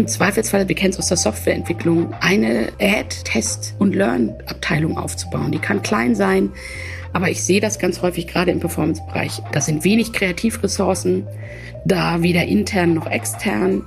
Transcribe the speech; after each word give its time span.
im 0.00 0.08
Zweifelsfall, 0.08 0.66
wir 0.66 0.74
kennen 0.74 0.92
es 0.92 0.98
aus 0.98 1.08
der 1.08 1.18
Softwareentwicklung, 1.18 2.14
eine 2.20 2.68
Add, 2.80 3.14
Test 3.24 3.74
und 3.78 3.94
Learn-Abteilung 3.94 4.96
aufzubauen. 4.96 5.52
Die 5.52 5.58
kann 5.58 5.82
klein 5.82 6.14
sein, 6.14 6.50
aber 7.12 7.30
ich 7.30 7.42
sehe 7.42 7.60
das 7.60 7.78
ganz 7.78 8.00
häufig 8.00 8.26
gerade 8.26 8.50
im 8.50 8.60
Performance-Bereich. 8.60 9.42
Das 9.52 9.66
sind 9.66 9.84
wenig 9.84 10.14
Kreativressourcen, 10.14 11.26
da 11.84 12.22
weder 12.22 12.44
intern 12.44 12.94
noch 12.94 13.06
extern. 13.06 13.82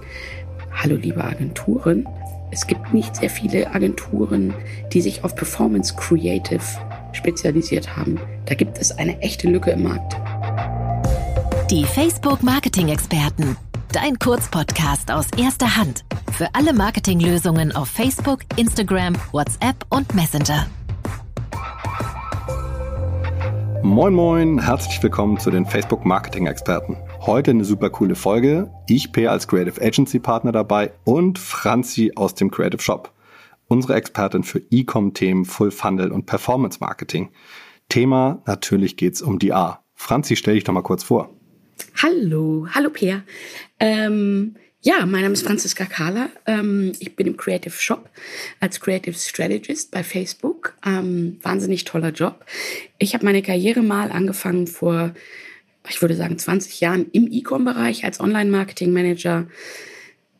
Hallo 0.72 0.96
liebe 0.96 1.24
Agenturen, 1.24 2.08
es 2.52 2.68
gibt 2.68 2.94
nicht 2.94 3.16
sehr 3.16 3.32
viele 3.32 3.74
Agenturen, 3.74 4.54
die 4.92 5.02
sich 5.02 5.24
auf 5.24 5.36
Performance 5.36 5.96
Creative 5.96 6.62
spezialisiert 7.14 7.98
haben. 7.98 8.20
Da 8.46 8.54
gibt 8.54 8.78
es 8.78 8.92
eine 8.92 9.20
echte 9.22 9.50
Lücke 9.50 9.72
im 9.72 9.84
Markt. 9.84 10.16
Die 11.72 11.86
Facebook 11.86 12.44
Marketing 12.44 12.90
Experten. 12.90 13.58
Dein 13.94 14.18
Kurzpodcast 14.18 15.12
aus 15.12 15.28
erster 15.38 15.78
Hand. 15.78 16.04
Für 16.32 16.48
alle 16.54 16.74
Marketinglösungen 16.74 17.72
auf 17.76 17.90
Facebook, 17.90 18.40
Instagram, 18.56 19.14
WhatsApp 19.32 19.86
und 19.90 20.16
Messenger. 20.16 20.66
Moin 23.84 24.16
Moin, 24.16 24.58
herzlich 24.58 25.04
willkommen 25.04 25.38
zu 25.38 25.52
den 25.52 25.68
Facebook 25.68 26.06
Marketing 26.06 26.48
Experten. 26.48 26.98
Heute 27.22 27.52
eine 27.52 27.66
super 27.66 27.92
coole 27.92 28.16
Folge. 28.16 28.72
Ich, 28.88 29.12
Peer, 29.12 29.30
als 29.30 29.48
Creative 29.48 29.80
Agency 29.80 30.18
Partner 30.18 30.52
dabei 30.52 30.92
und 31.04 31.38
Franzi 31.38 32.14
aus 32.16 32.34
dem 32.34 32.50
Creative 32.50 32.82
Shop. 32.82 33.14
Unsere 33.68 33.94
Expertin 33.94 34.42
für 34.42 34.64
E-Com-Themen, 34.72 35.46
Full 35.46 35.70
Funnel 35.70 36.12
und 36.12 36.26
Performance 36.26 36.80
Marketing. 36.82 37.30
Thema, 37.90 38.42
natürlich 38.48 38.98
geht's 38.98 39.22
um 39.22 39.38
die 39.38 39.54
A. 39.54 39.84
Franzi, 39.94 40.36
stell 40.36 40.56
dich 40.56 40.64
doch 40.64 40.74
mal 40.74 40.82
kurz 40.82 41.04
vor. 41.04 41.30
Hallo, 42.02 42.68
hallo 42.72 42.90
Peer. 42.90 43.24
Ähm, 43.80 44.56
ja, 44.82 45.06
mein 45.06 45.22
Name 45.22 45.34
ist 45.34 45.46
Franziska 45.46 45.86
Kahler. 45.86 46.30
Ähm, 46.46 46.92
ich 47.00 47.16
bin 47.16 47.28
im 47.28 47.38
Creative 47.38 47.74
Shop 47.74 48.10
als 48.60 48.82
Creative 48.82 49.18
Strategist 49.18 49.92
bei 49.92 50.04
Facebook. 50.04 50.76
Ähm, 50.86 51.40
wahnsinnig 51.42 51.86
toller 51.86 52.12
Job. 52.12 52.46
Ich 52.98 53.14
habe 53.14 53.24
meine 53.24 53.42
Karriere 53.42 53.82
mal 53.82 54.12
angefangen 54.12 54.68
vor, 54.68 55.14
ich 55.90 56.02
würde 56.02 56.16
sagen, 56.16 56.38
20 56.38 56.82
Jahren 56.82 57.06
im 57.14 57.32
E-Com-Bereich 57.32 58.04
als 58.04 58.20
Online-Marketing-Manager. 58.20 59.48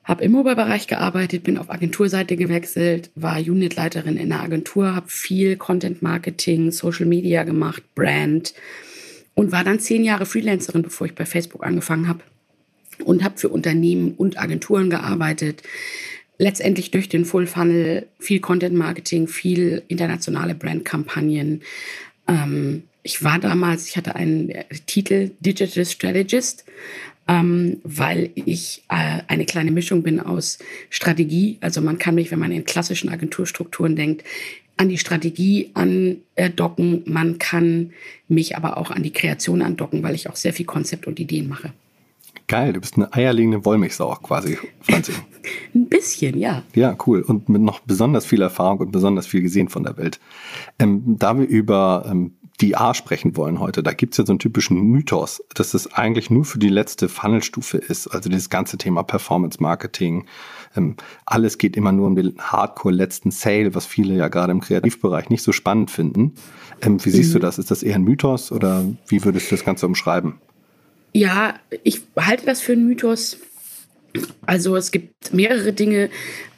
Habe 0.04 0.24
im 0.26 0.34
Mobile-Bereich 0.34 0.88
gearbeitet, 0.88 1.44
bin 1.44 1.58
auf 1.58 1.70
Agenturseite 1.70 2.36
gewechselt, 2.36 3.10
war 3.16 3.38
Unitleiterin 3.38 4.18
in 4.18 4.28
der 4.28 4.42
Agentur, 4.42 4.94
habe 4.94 5.08
viel 5.08 5.56
Content-Marketing, 5.56 6.72
Social 6.72 7.06
Media 7.06 7.44
gemacht, 7.44 7.84
Brand 7.96 8.54
und 9.36 9.52
war 9.52 9.64
dann 9.64 9.80
zehn 9.80 10.04
Jahre 10.04 10.26
Freelancerin, 10.26 10.84
bevor 10.84 11.08
ich 11.08 11.16
bei 11.16 11.26
Facebook 11.26 11.66
angefangen 11.66 12.08
habe 12.08 12.22
und 13.04 13.24
habe 13.24 13.38
für 13.38 13.50
Unternehmen 13.50 14.14
und 14.14 14.38
Agenturen 14.38 14.90
gearbeitet. 14.90 15.64
Letztendlich 16.38 16.92
durch 16.92 17.10
den 17.10 17.26
Full 17.26 17.48
Funnel, 17.48 18.08
viel 18.20 18.40
Content 18.40 18.76
Marketing, 18.76 19.28
viel 19.28 19.84
internationale 19.88 20.56
Brandkampagnen. 20.56 21.62
Ähm, 22.28 22.84
ich 23.04 23.24
war 23.24 23.40
damals, 23.40 23.88
ich 23.90 23.98
hatte 23.98 24.16
einen 24.16 24.52
Titel 24.86 25.32
Digital 25.40 25.86
Strategist, 25.86 26.66
ähm, 27.28 27.80
weil 27.84 28.32
ich 28.36 28.84
äh, 28.90 29.22
eine 29.28 29.46
kleine 29.46 29.72
Mischung 29.72 30.04
bin 30.04 30.20
aus 30.20 30.60
Strategie. 30.90 31.58
Also 31.62 31.82
man 31.82 31.98
kann 31.98 32.16
mich, 32.16 32.32
wenn 32.32 32.40
man 32.40 32.52
in 32.52 32.66
klassischen 32.66 33.10
Agenturstrukturen 33.10 33.96
denkt, 33.96 34.24
an 34.78 34.90
die 34.90 34.98
Strategie 34.98 35.72
andocken. 35.74 37.04
Man 37.06 37.38
kann 37.40 37.92
mich 38.28 38.58
aber 38.58 38.78
auch 38.78 38.92
an 38.92 39.04
die 39.04 39.14
Kreation 39.14 39.62
andocken, 39.62 40.04
weil 40.04 40.16
ich 40.16 40.30
auch 40.30 40.36
sehr 40.36 40.54
viel 40.54 40.66
Konzept 40.66 41.08
und 41.08 41.20
Ideen 41.20 41.48
mache. 41.48 41.74
Geil, 42.48 42.74
du 42.74 42.82
bist 42.82 42.96
eine 42.98 43.12
eierlegende 43.14 43.64
Wollmilchsau 43.64 44.16
quasi, 44.16 44.58
Franzi. 44.82 45.14
Ein 45.76 45.88
bisschen, 45.88 46.38
ja. 46.38 46.64
Ja, 46.76 46.96
cool. 47.06 47.22
Und 47.22 47.50
mit 47.50 47.62
noch 47.62 47.80
besonders 47.82 48.26
viel 48.26 48.42
Erfahrung 48.42 48.80
und 48.80 48.92
besonders 48.92 49.28
viel 49.28 49.42
gesehen 49.42 49.70
von 49.70 49.84
der 49.84 49.98
Welt. 49.98 50.20
Ähm, 50.80 51.18
da 51.20 51.38
wir 51.38 51.48
über 51.48 52.06
ähm, 52.10 52.34
die 52.62 52.76
A 52.76 52.94
sprechen 52.94 53.36
wollen 53.36 53.60
heute, 53.60 53.82
da 53.82 53.94
gibt 53.94 54.14
es 54.14 54.20
ja 54.20 54.26
so 54.26 54.34
einen 54.34 54.40
typischen 54.40 54.80
Mythos, 54.80 55.44
dass 55.56 55.74
es 55.74 55.92
eigentlich 55.94 56.30
nur 56.30 56.46
für 56.46 56.60
die 56.60 56.70
letzte 56.70 57.10
Funnelstufe 57.10 57.78
ist. 57.78 58.08
Also 58.08 58.30
dieses 58.30 58.50
ganze 58.50 58.78
Thema 58.78 59.04
Performance 59.04 59.62
Marketing. 59.62 60.28
Ähm, 60.76 60.96
alles 61.26 61.58
geht 61.58 61.76
immer 61.76 61.92
nur 61.92 62.08
um 62.08 62.16
den 62.16 62.38
Hardcore 62.40 62.94
letzten 62.94 63.32
Sale, 63.32 63.74
was 63.74 63.86
viele 63.86 64.16
ja 64.16 64.28
gerade 64.28 64.52
im 64.52 64.62
Kreativbereich 64.62 65.30
nicht 65.30 65.44
so 65.44 65.52
spannend 65.52 65.90
finden. 65.90 66.34
Ähm, 66.82 67.04
wie 67.04 67.10
siehst 67.10 67.30
mhm. 67.30 67.34
du 67.34 67.40
das? 67.40 67.58
Ist 67.58 67.72
das 67.72 67.82
eher 67.82 67.96
ein 67.96 68.04
Mythos 68.04 68.52
oder 68.52 68.86
wie 69.08 69.24
würdest 69.24 69.52
du 69.52 69.56
das 69.56 69.66
Ganze 69.66 69.86
umschreiben? 69.88 70.36
Ja, 71.14 71.56
ich 71.84 72.02
halte 72.18 72.46
das 72.46 72.62
für 72.62 72.74
einen 72.74 72.88
Mythos. 72.88 73.38
Also 74.46 74.76
es 74.76 74.92
gibt 74.92 75.34
mehrere 75.34 75.74
Dinge, 75.74 76.10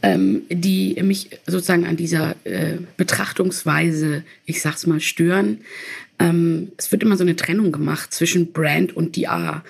ähm, 0.02 0.44
die 0.50 1.02
mich 1.02 1.30
sozusagen 1.48 1.86
an 1.86 1.96
dieser 1.96 2.36
äh, 2.44 2.78
Betrachtungsweise, 2.98 4.24
ich 4.46 4.62
sag's 4.62 4.88
mal, 4.88 5.00
stören. 5.00 5.60
Ähm, 6.20 6.72
es 6.78 6.92
wird 6.92 7.04
immer 7.04 7.18
so 7.18 7.24
eine 7.24 7.36
Trennung 7.36 7.72
gemacht 7.72 8.14
zwischen 8.14 8.52
Brand 8.52 8.96
und 8.96 9.16
DR. 9.16 9.64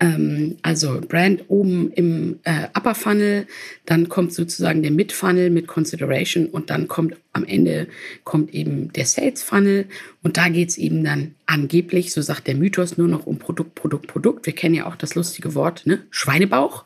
Ähm, 0.00 0.56
also 0.62 1.00
Brand 1.06 1.44
oben 1.48 1.92
im 1.92 2.40
äh, 2.44 2.68
Upper 2.74 2.94
Funnel, 2.94 3.46
dann 3.84 4.08
kommt 4.08 4.32
sozusagen 4.32 4.82
der 4.82 4.90
Mid 4.90 5.12
Funnel 5.12 5.50
mit 5.50 5.66
Consideration 5.66 6.46
und 6.46 6.70
dann 6.70 6.88
kommt 6.88 7.16
am 7.32 7.44
Ende 7.44 7.86
kommt 8.24 8.54
eben 8.54 8.92
der 8.94 9.04
Sales 9.04 9.42
Funnel 9.42 9.86
und 10.22 10.36
da 10.36 10.48
geht's 10.48 10.78
eben 10.78 11.04
dann 11.04 11.34
angeblich, 11.46 12.12
so 12.12 12.22
sagt 12.22 12.46
der 12.46 12.56
Mythos, 12.56 12.96
nur 12.96 13.08
noch 13.08 13.26
um 13.26 13.38
Produkt, 13.38 13.74
Produkt, 13.74 14.06
Produkt. 14.06 14.46
Wir 14.46 14.54
kennen 14.54 14.74
ja 14.74 14.86
auch 14.86 14.96
das 14.96 15.14
lustige 15.14 15.54
Wort, 15.54 15.86
ne? 15.86 16.00
Schweinebauch. 16.10 16.84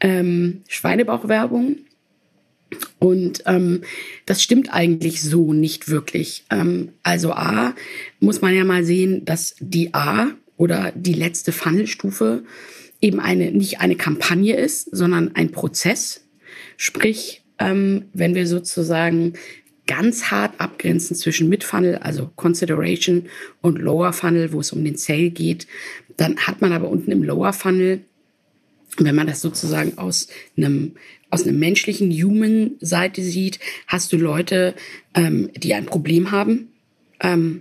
Ähm, 0.00 0.62
Schweinebauchwerbung. 0.68 1.76
Und 2.98 3.42
ähm, 3.46 3.82
das 4.26 4.42
stimmt 4.42 4.72
eigentlich 4.72 5.22
so 5.22 5.52
nicht 5.52 5.88
wirklich. 5.88 6.44
Ähm, 6.50 6.90
also 7.02 7.32
A, 7.32 7.74
muss 8.20 8.42
man 8.42 8.54
ja 8.54 8.64
mal 8.64 8.84
sehen, 8.84 9.24
dass 9.24 9.54
die 9.58 9.94
A 9.94 10.28
oder 10.56 10.92
die 10.94 11.14
letzte 11.14 11.52
Funnelstufe 11.52 12.44
eben 13.00 13.20
eine, 13.20 13.52
nicht 13.52 13.80
eine 13.80 13.96
Kampagne 13.96 14.56
ist, 14.56 14.94
sondern 14.94 15.34
ein 15.34 15.52
Prozess. 15.52 16.24
Sprich, 16.76 17.42
ähm, 17.58 18.06
wenn 18.12 18.34
wir 18.34 18.46
sozusagen 18.46 19.34
ganz 19.86 20.24
hart 20.24 20.60
abgrenzen 20.60 21.16
zwischen 21.16 21.48
Mid-Funnel, 21.48 21.96
also 21.96 22.30
Consideration 22.36 23.26
und 23.62 23.78
Lower 23.78 24.12
Funnel, 24.12 24.52
wo 24.52 24.60
es 24.60 24.72
um 24.72 24.84
den 24.84 24.96
Sale 24.96 25.30
geht, 25.30 25.66
dann 26.16 26.36
hat 26.36 26.60
man 26.60 26.72
aber 26.72 26.88
unten 26.88 27.10
im 27.10 27.22
Lower 27.22 27.52
Funnel, 27.52 28.00
wenn 29.06 29.14
man 29.14 29.26
das 29.26 29.40
sozusagen 29.40 29.98
aus 29.98 30.28
einem 30.56 30.92
aus 31.30 31.42
einer 31.42 31.52
menschlichen 31.52 32.10
Human-Seite 32.10 33.22
sieht, 33.22 33.58
hast 33.86 34.12
du 34.12 34.16
Leute, 34.16 34.74
ähm, 35.14 35.50
die 35.56 35.74
ein 35.74 35.84
Problem 35.84 36.30
haben, 36.30 36.68
ähm, 37.20 37.60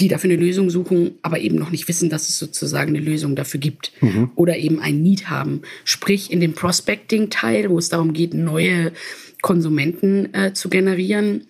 die 0.00 0.08
dafür 0.08 0.30
eine 0.30 0.40
Lösung 0.40 0.70
suchen, 0.70 1.12
aber 1.22 1.38
eben 1.40 1.56
noch 1.56 1.70
nicht 1.70 1.88
wissen, 1.88 2.10
dass 2.10 2.28
es 2.28 2.38
sozusagen 2.38 2.96
eine 2.96 3.04
Lösung 3.04 3.36
dafür 3.36 3.60
gibt 3.60 3.92
mhm. 4.00 4.30
oder 4.34 4.56
eben 4.56 4.80
ein 4.80 5.02
Need 5.02 5.28
haben. 5.28 5.62
Sprich, 5.84 6.30
in 6.30 6.40
dem 6.40 6.52
Prospecting-Teil, 6.54 7.70
wo 7.70 7.78
es 7.78 7.88
darum 7.88 8.12
geht, 8.12 8.34
neue 8.34 8.92
Konsumenten 9.42 10.32
äh, 10.34 10.52
zu 10.52 10.68
generieren, 10.68 11.46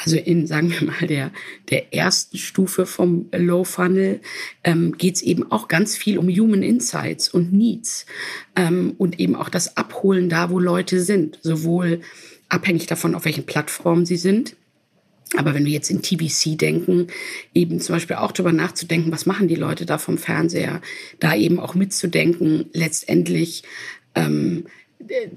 also 0.00 0.16
in, 0.16 0.46
sagen 0.46 0.70
wir 0.70 0.86
mal, 0.86 1.06
der, 1.08 1.32
der 1.70 1.92
ersten 1.92 2.38
Stufe 2.38 2.86
vom 2.86 3.26
Low 3.32 3.64
Funnel 3.64 4.20
ähm, 4.62 4.96
geht 4.96 5.16
es 5.16 5.22
eben 5.22 5.50
auch 5.50 5.66
ganz 5.66 5.96
viel 5.96 6.18
um 6.18 6.28
Human 6.28 6.62
Insights 6.62 7.28
und 7.28 7.52
Needs 7.52 8.06
ähm, 8.54 8.94
und 8.96 9.18
eben 9.18 9.34
auch 9.34 9.48
das 9.48 9.76
Abholen 9.76 10.28
da, 10.28 10.50
wo 10.50 10.60
Leute 10.60 11.00
sind, 11.00 11.40
sowohl 11.42 12.00
abhängig 12.48 12.86
davon, 12.86 13.16
auf 13.16 13.24
welchen 13.24 13.44
Plattformen 13.44 14.06
sie 14.06 14.16
sind, 14.16 14.54
aber 15.36 15.52
wenn 15.54 15.66
wir 15.66 15.72
jetzt 15.72 15.90
in 15.90 16.00
TVC 16.00 16.56
denken, 16.56 17.08
eben 17.52 17.80
zum 17.80 17.96
Beispiel 17.96 18.16
auch 18.16 18.32
darüber 18.32 18.52
nachzudenken, 18.52 19.12
was 19.12 19.26
machen 19.26 19.48
die 19.48 19.56
Leute 19.56 19.84
da 19.84 19.98
vom 19.98 20.16
Fernseher, 20.16 20.80
da 21.20 21.34
eben 21.34 21.58
auch 21.60 21.74
mitzudenken, 21.74 22.66
letztendlich, 22.72 23.64
ähm, 24.14 24.64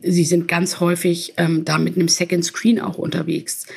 sie 0.01 0.23
sind 0.23 0.47
ganz 0.47 0.79
häufig 0.79 1.33
ähm, 1.37 1.65
da 1.65 1.77
mit 1.77 1.95
einem 1.95 2.07
Second 2.07 2.43
Screen 2.43 2.79
auch 2.79 2.97
unterwegs 2.97 3.67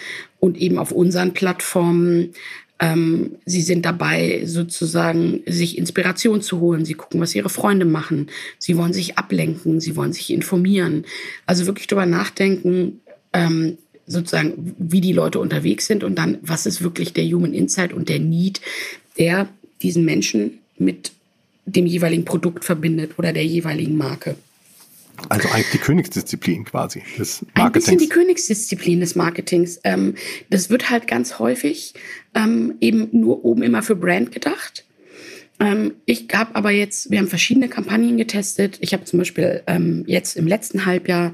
und 0.40 0.56
eben 0.56 0.78
auf 0.78 0.92
unseren 0.92 1.34
Plattformen. 1.34 2.34
Ähm, 2.80 3.36
sie 3.44 3.62
sind 3.62 3.84
dabei, 3.84 4.42
sozusagen 4.46 5.42
sich 5.46 5.78
Inspiration 5.78 6.42
zu 6.42 6.60
holen. 6.60 6.84
Sie 6.84 6.94
gucken, 6.94 7.20
was 7.20 7.34
ihre 7.34 7.48
Freunde 7.48 7.84
machen. 7.84 8.28
Sie 8.58 8.76
wollen 8.76 8.92
sich 8.92 9.16
ablenken. 9.16 9.80
Sie 9.80 9.94
wollen 9.96 10.12
sich 10.12 10.30
informieren. 10.30 11.04
Also 11.46 11.66
wirklich 11.66 11.86
darüber 11.86 12.06
nachdenken, 12.06 13.00
ähm, 13.32 13.78
sozusagen, 14.06 14.74
wie 14.78 15.00
die 15.00 15.12
Leute 15.12 15.38
unterwegs 15.38 15.86
sind 15.86 16.04
und 16.04 16.16
dann, 16.16 16.38
was 16.42 16.66
ist 16.66 16.82
wirklich 16.82 17.12
der 17.12 17.24
Human 17.24 17.54
Insight 17.54 17.92
und 17.92 18.08
der 18.08 18.18
Need, 18.18 18.60
der 19.18 19.48
diesen 19.82 20.04
Menschen 20.04 20.58
mit 20.76 21.12
dem 21.66 21.86
jeweiligen 21.86 22.24
Produkt 22.24 22.64
verbindet 22.64 23.12
oder 23.18 23.32
der 23.32 23.46
jeweiligen 23.46 23.96
Marke. 23.96 24.36
Also 25.28 25.48
eigentlich 25.48 25.70
die 25.70 25.78
Königsdisziplin 25.78 26.64
quasi 26.64 27.02
des 27.18 27.42
Marketings. 27.54 27.64
Ein 27.64 27.72
bisschen 27.72 27.98
die 27.98 28.08
Königsdisziplin 28.08 29.00
des 29.00 29.14
Marketings. 29.14 29.80
Ähm, 29.84 30.14
das 30.50 30.70
wird 30.70 30.90
halt 30.90 31.06
ganz 31.06 31.38
häufig 31.38 31.94
ähm, 32.34 32.74
eben 32.80 33.08
nur 33.12 33.44
oben 33.44 33.62
immer 33.62 33.82
für 33.82 33.96
Brand 33.96 34.32
gedacht. 34.32 34.84
Ähm, 35.60 35.94
ich 36.04 36.26
habe 36.32 36.54
aber 36.56 36.70
jetzt, 36.70 37.10
wir 37.10 37.18
haben 37.18 37.28
verschiedene 37.28 37.68
Kampagnen 37.68 38.16
getestet. 38.16 38.78
Ich 38.80 38.92
habe 38.92 39.04
zum 39.04 39.20
Beispiel 39.20 39.62
ähm, 39.66 40.04
jetzt 40.06 40.36
im 40.36 40.46
letzten 40.46 40.84
Halbjahr 40.84 41.32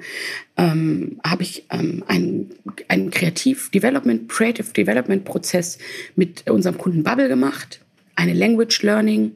ähm, 0.57 1.19
habe 1.25 1.43
ich 1.43 1.67
ähm, 1.71 2.05
einen, 2.07 2.51
einen 2.89 3.11
Kreativ 3.11 3.71
Development, 3.71 4.29
Creative 4.29 4.73
Development 4.73 5.25
Prozess 5.25 5.79
mit 6.17 6.49
unserem 6.51 6.77
Kunden 6.77 7.03
Bubble 7.03 7.29
gemacht. 7.29 7.81
Eine 8.15 8.35
Language 8.35 8.83
Learning, 8.83 9.33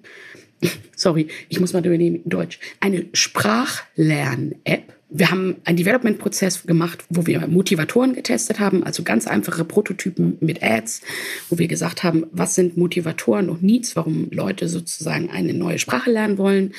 sorry, 0.96 1.28
ich 1.48 1.60
muss 1.60 1.72
mal 1.72 1.84
übernehmen 1.84 2.20
Deutsch, 2.24 2.58
eine 2.80 3.06
Sprachlern-App. 3.12 4.92
Wir 5.16 5.30
haben 5.30 5.56
einen 5.64 5.76
Development-Prozess 5.76 6.64
gemacht, 6.64 7.04
wo 7.08 7.26
wir 7.26 7.46
Motivatoren 7.46 8.14
getestet 8.14 8.58
haben, 8.58 8.82
also 8.82 9.04
ganz 9.04 9.28
einfache 9.28 9.64
Prototypen 9.64 10.38
mit 10.40 10.60
Ads, 10.62 11.02
wo 11.50 11.58
wir 11.58 11.68
gesagt 11.68 12.02
haben, 12.02 12.26
was 12.32 12.56
sind 12.56 12.76
Motivatoren 12.76 13.48
und 13.48 13.62
Needs, 13.62 13.94
warum 13.94 14.28
Leute 14.32 14.68
sozusagen 14.68 15.30
eine 15.30 15.54
neue 15.54 15.78
Sprache 15.78 16.10
lernen 16.10 16.36
wollen, 16.36 16.74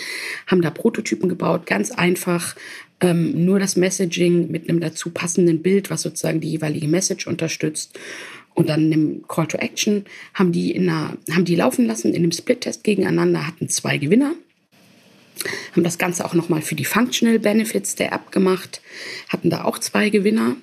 haben 0.48 0.62
da 0.62 0.70
Prototypen 0.70 1.30
gebaut, 1.30 1.66
ganz 1.66 1.92
einfach, 1.92 2.56
ähm, 3.00 3.46
nur 3.46 3.60
das 3.60 3.76
Messaging 3.76 4.52
mit 4.52 4.70
einem 4.70 4.80
dazu 4.80 5.12
passenden 5.12 5.62
Bild, 5.62 5.90
was 5.90 6.02
sozusagen 6.02 6.42
die 6.42 6.52
jeweilige 6.52 6.88
Message 6.88 7.28
unterstützt. 7.28 7.98
Und 8.56 8.70
dann 8.70 8.92
im 8.92 9.28
Call 9.28 9.48
to 9.48 9.58
Action 9.58 10.06
haben 10.34 10.52
die 10.52 10.72
in 10.72 10.90
einer, 10.90 11.18
haben 11.32 11.46
die 11.46 11.56
laufen 11.56 11.86
lassen 11.86 12.14
in 12.14 12.24
einem 12.24 12.32
Split-Test 12.32 12.84
gegeneinander, 12.84 13.46
hatten 13.46 13.70
zwei 13.70 13.98
Gewinner 13.98 14.36
haben 15.74 15.84
das 15.84 15.98
Ganze 15.98 16.26
auch 16.26 16.34
nochmal 16.34 16.62
für 16.62 16.76
die 16.76 16.86
Functional 16.86 17.40
Benefits 17.40 17.96
der 17.96 18.14
App 18.14 18.32
gemacht, 18.32 18.82
hatten 19.28 19.50
da 19.50 19.66
auch 19.66 19.80
zwei 19.80 20.10
Gewinner, 20.10 20.56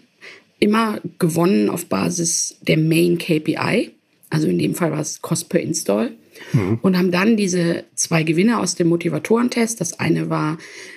immer 0.58 1.00
gewonnen 1.18 1.68
auf 1.68 1.86
Basis 1.86 2.56
der 2.62 2.78
Main 2.78 3.18
KPI, 3.18 3.90
also 4.30 4.46
in 4.46 4.58
dem 4.58 4.74
Fall 4.74 4.92
war 4.92 5.00
es 5.00 5.20
Cost 5.20 5.48
per 5.48 5.60
Install. 5.60 6.12
Mhm. 6.54 6.78
Und 6.80 6.96
haben 6.96 7.10
dann 7.10 7.36
diese 7.36 7.84
zwei 7.94 8.22
Gewinner 8.22 8.60
aus 8.60 8.74
dem 8.74 8.88
Motivatorentest. 8.88 9.80
Das 9.80 10.00
eine 10.00 10.30
war 10.30 10.56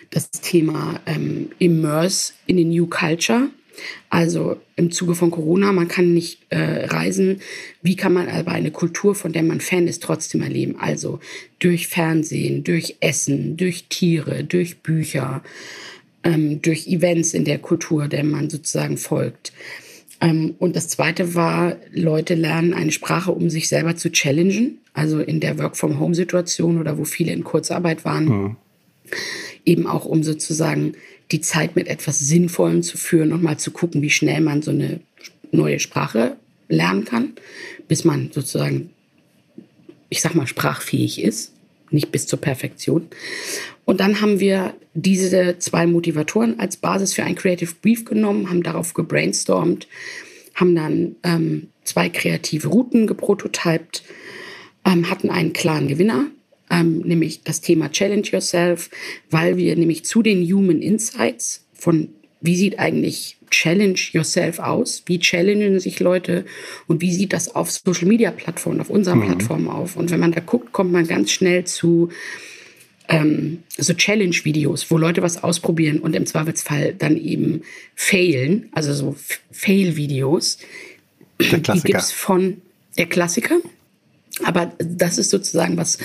das 0.09 0.31
Thema 0.31 1.01
ähm, 1.06 1.50
Immerse 1.59 2.31
in 2.47 2.57
the 2.57 2.63
New 2.63 2.88
Culture. 2.88 3.50
Also 4.10 4.57
im 4.75 4.92
Zuge 4.92 5.16
von 5.16 5.31
Corona, 5.31 5.72
man 5.72 5.88
kann 5.88 6.13
nicht 6.13 6.39
äh, 6.50 6.86
reisen. 6.86 7.42
Wie 7.81 7.95
kann 7.95 8.13
man 8.13 8.27
aber 8.27 8.51
eine 8.51 8.72
Kultur, 8.72 9.16
von 9.16 9.33
der 9.33 9.44
man 9.44 9.62
Fan 9.62 9.88
ist, 9.88 10.04
trotzdem 10.04 10.42
erleben? 10.42 10.75
Also 10.80 11.19
durch 11.60 11.88
Fernsehen, 11.88 12.63
durch 12.63 12.98
Essen, 13.00 13.57
durch 13.57 13.86
Tiere, 13.89 14.44
durch 14.44 14.80
Bücher, 14.80 15.44
ähm, 16.24 16.62
durch 16.62 16.88
Events 16.88 17.33
in 17.33 17.45
der 17.45 17.60
Kultur, 17.60 18.07
der 18.07 18.24
man 18.24 18.50
sozusagen 18.50 18.98
folgt. 18.98 19.54
Ähm, 20.21 20.56
und 20.60 20.75
das 20.75 20.88
Zweite 20.88 21.36
war, 21.36 21.78
Leute 21.92 22.36
lernen 22.36 22.74
eine 22.74 22.92
Sprache, 22.92 23.31
um 23.31 23.50
sich 23.50 23.68
selber 23.68 23.95
zu 23.95 24.12
challengen. 24.12 24.80
Also 24.94 25.19
in 25.19 25.39
der 25.42 25.60
Work-from-Home-Situation 25.60 26.80
oder 26.80 26.98
wo 26.98 27.04
viele 27.04 27.33
in 27.33 27.44
Kurzarbeit 27.44 28.06
waren. 28.06 28.25
Mhm. 28.25 28.56
Eben 29.66 29.88
auch 29.88 30.06
um 30.06 30.24
sozusagen 30.24 30.94
die 31.31 31.42
Zeit 31.42 31.75
mit 31.75 31.88
etwas 31.88 32.19
Sinnvollem 32.19 32.83
zu 32.83 32.98
führen 32.98 33.33
und 33.33 33.44
mal 33.44 33.57
zu 33.57 33.72
gucken, 33.72 34.01
wie 34.01 34.10
schnell 34.10 34.42
man 34.42 34.62
so 34.62 34.72
eine 34.72 35.00
neue 35.51 35.80
Sprache 35.80 36.36
lernen 36.68 37.06
kann, 37.06 37.33
bis 37.88 38.04
man 38.04 38.31
sozusagen, 38.31 38.92
ich 40.10 40.22
sag 40.22 40.36
mal, 40.36 40.48
sprachfähig 40.48 41.22
ist, 41.22 41.54
nicht 41.92 42.12
bis 42.12 42.27
zur 42.27 42.39
Perfektion. 42.42 43.07
Und 43.86 44.00
dann 44.00 44.22
haben 44.22 44.39
wir 44.39 44.74
diese 44.94 45.57
zwei 45.60 45.86
Motivatoren 45.86 46.60
als 46.60 46.77
Basis 46.77 47.13
für 47.13 47.24
ein 47.24 47.36
Creative 47.36 47.71
Brief 47.81 48.06
genommen, 48.06 48.50
haben 48.50 48.63
darauf 48.63 48.94
gebrainstormt, 48.94 49.88
haben 50.56 50.75
dann 50.75 51.16
ähm, 51.24 51.68
zwei 51.83 52.10
kreative 52.10 52.68
Routen 52.68 53.07
geprototypt, 53.07 54.04
ähm, 54.86 55.10
hatten 55.10 55.30
einen 55.30 55.54
klaren 55.54 55.88
Gewinner, 55.88 56.28
ähm, 56.70 57.00
nämlich 57.00 57.44
das 57.44 57.62
Thema 57.62 57.92
Challenge 57.92 58.28
Yourself, 58.32 58.90
weil 59.30 59.58
wir 59.58 59.76
nämlich 59.76 60.06
zu 60.06 60.22
den 60.22 60.44
Human 60.44 60.82
Insights 60.82 61.66
von 61.74 62.10
wie 62.42 62.56
sieht 62.56 62.80
eigentlich 62.80 63.38
Challenge 63.50 64.00
Yourself 64.12 64.60
aus? 64.60 65.04
Wie 65.06 65.20
challengen 65.20 65.80
sich 65.80 66.00
Leute? 66.00 66.46
Und 66.88 67.02
wie 67.02 67.12
sieht 67.12 67.34
das 67.34 67.56
auf 67.56 67.72
Social 67.72 68.08
Media 68.08 68.32
Plattformen, 68.32 68.82
auf 68.82 68.90
unseren 68.90 69.20
mhm. 69.20 69.26
Plattformen 69.26 69.68
auf? 69.68 69.96
Und 69.96 70.12
wenn 70.12 70.20
man 70.20 70.32
da 70.32 70.42
guckt, 70.42 70.72
kommt 70.72 70.92
man 70.92 71.08
ganz 71.08 71.32
schnell 71.32 71.66
zu 71.66 72.10
ähm, 73.08 73.64
so 73.78 73.94
Challenge-Videos, 73.94 74.90
wo 74.92 74.98
Leute 74.98 75.22
was 75.22 75.44
ausprobieren 75.44 76.00
und 76.00 76.16
im 76.16 76.26
Zweifelsfall 76.26 76.94
dann 76.94 77.18
eben 77.18 77.62
failen, 77.96 78.70
also 78.74 78.94
so 78.94 79.16
Fail-Videos. 79.52 80.58
Die 81.40 81.50
gibt 81.82 81.90
es 81.94 82.12
von 82.12 82.62
der 82.98 83.06
Klassiker. 83.08 83.58
Aber 84.44 84.74
das 84.80 85.18
ist 85.18 85.30
sozusagen 85.30 85.78
was 85.78 85.98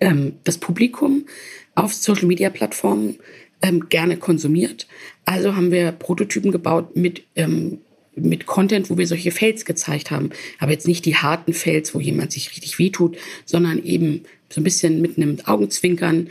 ähm, 0.00 0.34
das 0.44 0.58
Publikum 0.58 1.26
auf 1.74 1.94
Social-Media-Plattformen 1.94 3.18
ähm, 3.62 3.88
gerne 3.88 4.16
konsumiert. 4.16 4.86
Also 5.24 5.56
haben 5.56 5.70
wir 5.70 5.92
Prototypen 5.92 6.52
gebaut 6.52 6.96
mit, 6.96 7.22
ähm, 7.36 7.78
mit 8.14 8.46
Content, 8.46 8.90
wo 8.90 8.98
wir 8.98 9.06
solche 9.06 9.30
Fails 9.30 9.64
gezeigt 9.64 10.10
haben. 10.10 10.30
Aber 10.58 10.72
jetzt 10.72 10.86
nicht 10.86 11.04
die 11.04 11.16
harten 11.16 11.52
Fails, 11.52 11.94
wo 11.94 12.00
jemand 12.00 12.32
sich 12.32 12.50
richtig 12.50 12.78
wehtut, 12.78 13.16
sondern 13.44 13.82
eben 13.84 14.22
so 14.48 14.60
ein 14.60 14.64
bisschen 14.64 15.00
mit 15.00 15.16
einem 15.16 15.38
Augenzwinkern. 15.44 16.28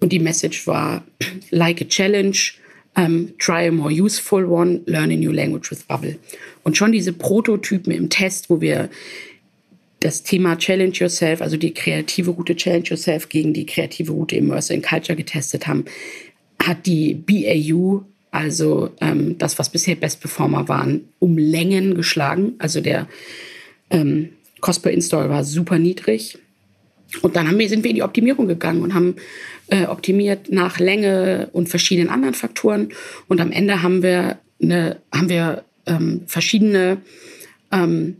Und 0.00 0.12
die 0.12 0.18
Message 0.18 0.66
war, 0.66 1.04
like 1.50 1.80
a 1.80 1.84
challenge, 1.84 2.54
um, 2.96 3.32
try 3.38 3.68
a 3.68 3.70
more 3.70 3.92
useful 3.92 4.44
one, 4.44 4.80
learn 4.86 5.10
a 5.10 5.16
new 5.16 5.32
language 5.32 5.70
with 5.70 5.84
Bubble. 5.84 6.16
Und 6.64 6.76
schon 6.76 6.92
diese 6.92 7.12
Prototypen 7.12 7.92
im 7.92 8.10
Test, 8.10 8.50
wo 8.50 8.60
wir 8.60 8.90
das 10.00 10.22
Thema 10.22 10.56
Challenge 10.56 10.92
Yourself, 10.94 11.42
also 11.42 11.56
die 11.56 11.74
kreative 11.74 12.30
Route 12.30 12.56
Challenge 12.56 12.84
Yourself 12.84 13.28
gegen 13.28 13.52
die 13.52 13.66
kreative 13.66 14.12
Route 14.12 14.36
Immersive 14.36 14.74
in 14.74 14.82
Culture 14.82 15.16
getestet 15.16 15.66
haben, 15.66 15.84
hat 16.62 16.86
die 16.86 17.14
BAU, 17.14 18.02
also 18.30 18.90
ähm, 19.00 19.36
das, 19.38 19.58
was 19.58 19.68
bisher 19.68 19.96
Best 19.96 20.20
Performer 20.20 20.68
waren, 20.68 21.08
um 21.18 21.36
Längen 21.36 21.94
geschlagen. 21.94 22.54
Also 22.58 22.80
der 22.80 23.08
ähm, 23.90 24.30
Cost 24.60 24.82
per 24.82 24.92
Install 24.92 25.28
war 25.28 25.44
super 25.44 25.78
niedrig. 25.78 26.38
Und 27.22 27.36
dann 27.36 27.48
haben 27.48 27.58
wir, 27.58 27.68
sind 27.68 27.82
wir 27.82 27.90
in 27.90 27.96
die 27.96 28.02
Optimierung 28.02 28.46
gegangen 28.46 28.82
und 28.82 28.94
haben 28.94 29.16
äh, 29.68 29.86
optimiert 29.86 30.50
nach 30.50 30.78
Länge 30.78 31.50
und 31.52 31.68
verschiedenen 31.68 32.08
anderen 32.08 32.34
Faktoren. 32.34 32.90
Und 33.28 33.40
am 33.40 33.52
Ende 33.52 33.82
haben 33.82 34.02
wir, 34.02 34.38
eine, 34.62 34.98
haben 35.12 35.28
wir 35.28 35.64
ähm, 35.86 36.22
verschiedene 36.26 36.98
ähm, 37.72 38.18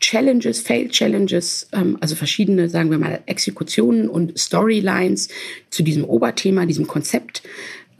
Challenges, 0.00 0.60
Failed 0.60 0.92
Challenges, 0.92 1.68
ähm, 1.72 1.98
also 2.00 2.14
verschiedene, 2.14 2.68
sagen 2.68 2.90
wir 2.90 2.98
mal, 2.98 3.20
Exekutionen 3.26 4.08
und 4.08 4.38
Storylines 4.38 5.28
zu 5.68 5.82
diesem 5.82 6.04
Oberthema, 6.04 6.66
diesem 6.66 6.86
Konzept 6.86 7.42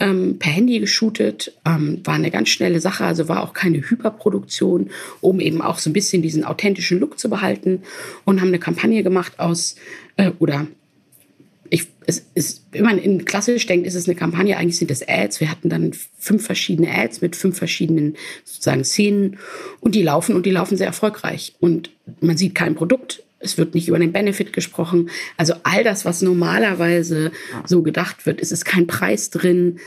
ähm, 0.00 0.38
per 0.38 0.50
Handy 0.50 0.80
geshootet. 0.80 1.52
Ähm, 1.64 2.00
war 2.04 2.14
eine 2.14 2.30
ganz 2.30 2.48
schnelle 2.48 2.80
Sache, 2.80 3.04
also 3.04 3.28
war 3.28 3.42
auch 3.42 3.52
keine 3.52 3.78
Hyperproduktion, 3.78 4.90
um 5.20 5.40
eben 5.40 5.60
auch 5.60 5.78
so 5.78 5.90
ein 5.90 5.92
bisschen 5.92 6.22
diesen 6.22 6.44
authentischen 6.44 6.98
Look 6.98 7.18
zu 7.18 7.30
behalten 7.30 7.82
und 8.24 8.40
haben 8.40 8.48
eine 8.48 8.58
Kampagne 8.58 9.02
gemacht 9.02 9.38
aus, 9.38 9.76
äh, 10.16 10.32
oder 10.38 10.66
ich, 11.70 11.86
es 12.06 12.26
ist, 12.34 12.64
wenn 12.72 12.84
man 12.84 12.98
in 12.98 13.24
klassisch 13.24 13.64
denkt, 13.66 13.86
ist 13.86 13.94
es 13.94 14.08
eine 14.08 14.16
Kampagne, 14.16 14.56
eigentlich 14.56 14.76
sind 14.76 14.90
das 14.90 15.06
Ads. 15.06 15.40
Wir 15.40 15.50
hatten 15.50 15.68
dann 15.68 15.92
fünf 16.18 16.44
verschiedene 16.44 16.92
Ads 16.92 17.20
mit 17.20 17.36
fünf 17.36 17.56
verschiedenen 17.56 18.16
sozusagen 18.44 18.84
Szenen 18.84 19.38
und 19.78 19.94
die 19.94 20.02
laufen 20.02 20.34
und 20.34 20.46
die 20.46 20.50
laufen 20.50 20.76
sehr 20.76 20.88
erfolgreich. 20.88 21.54
Und 21.60 21.90
man 22.20 22.36
sieht 22.36 22.56
kein 22.56 22.74
Produkt, 22.74 23.22
es 23.38 23.56
wird 23.56 23.74
nicht 23.74 23.88
über 23.88 23.98
den 23.98 24.12
Benefit 24.12 24.52
gesprochen. 24.52 25.10
Also 25.36 25.54
all 25.62 25.82
das, 25.84 26.04
was 26.04 26.22
normalerweise 26.22 27.30
so 27.64 27.82
gedacht 27.82 28.26
wird, 28.26 28.40
es 28.42 28.52
ist 28.52 28.64
kein 28.64 28.86
Preis 28.86 29.30
drin 29.30 29.78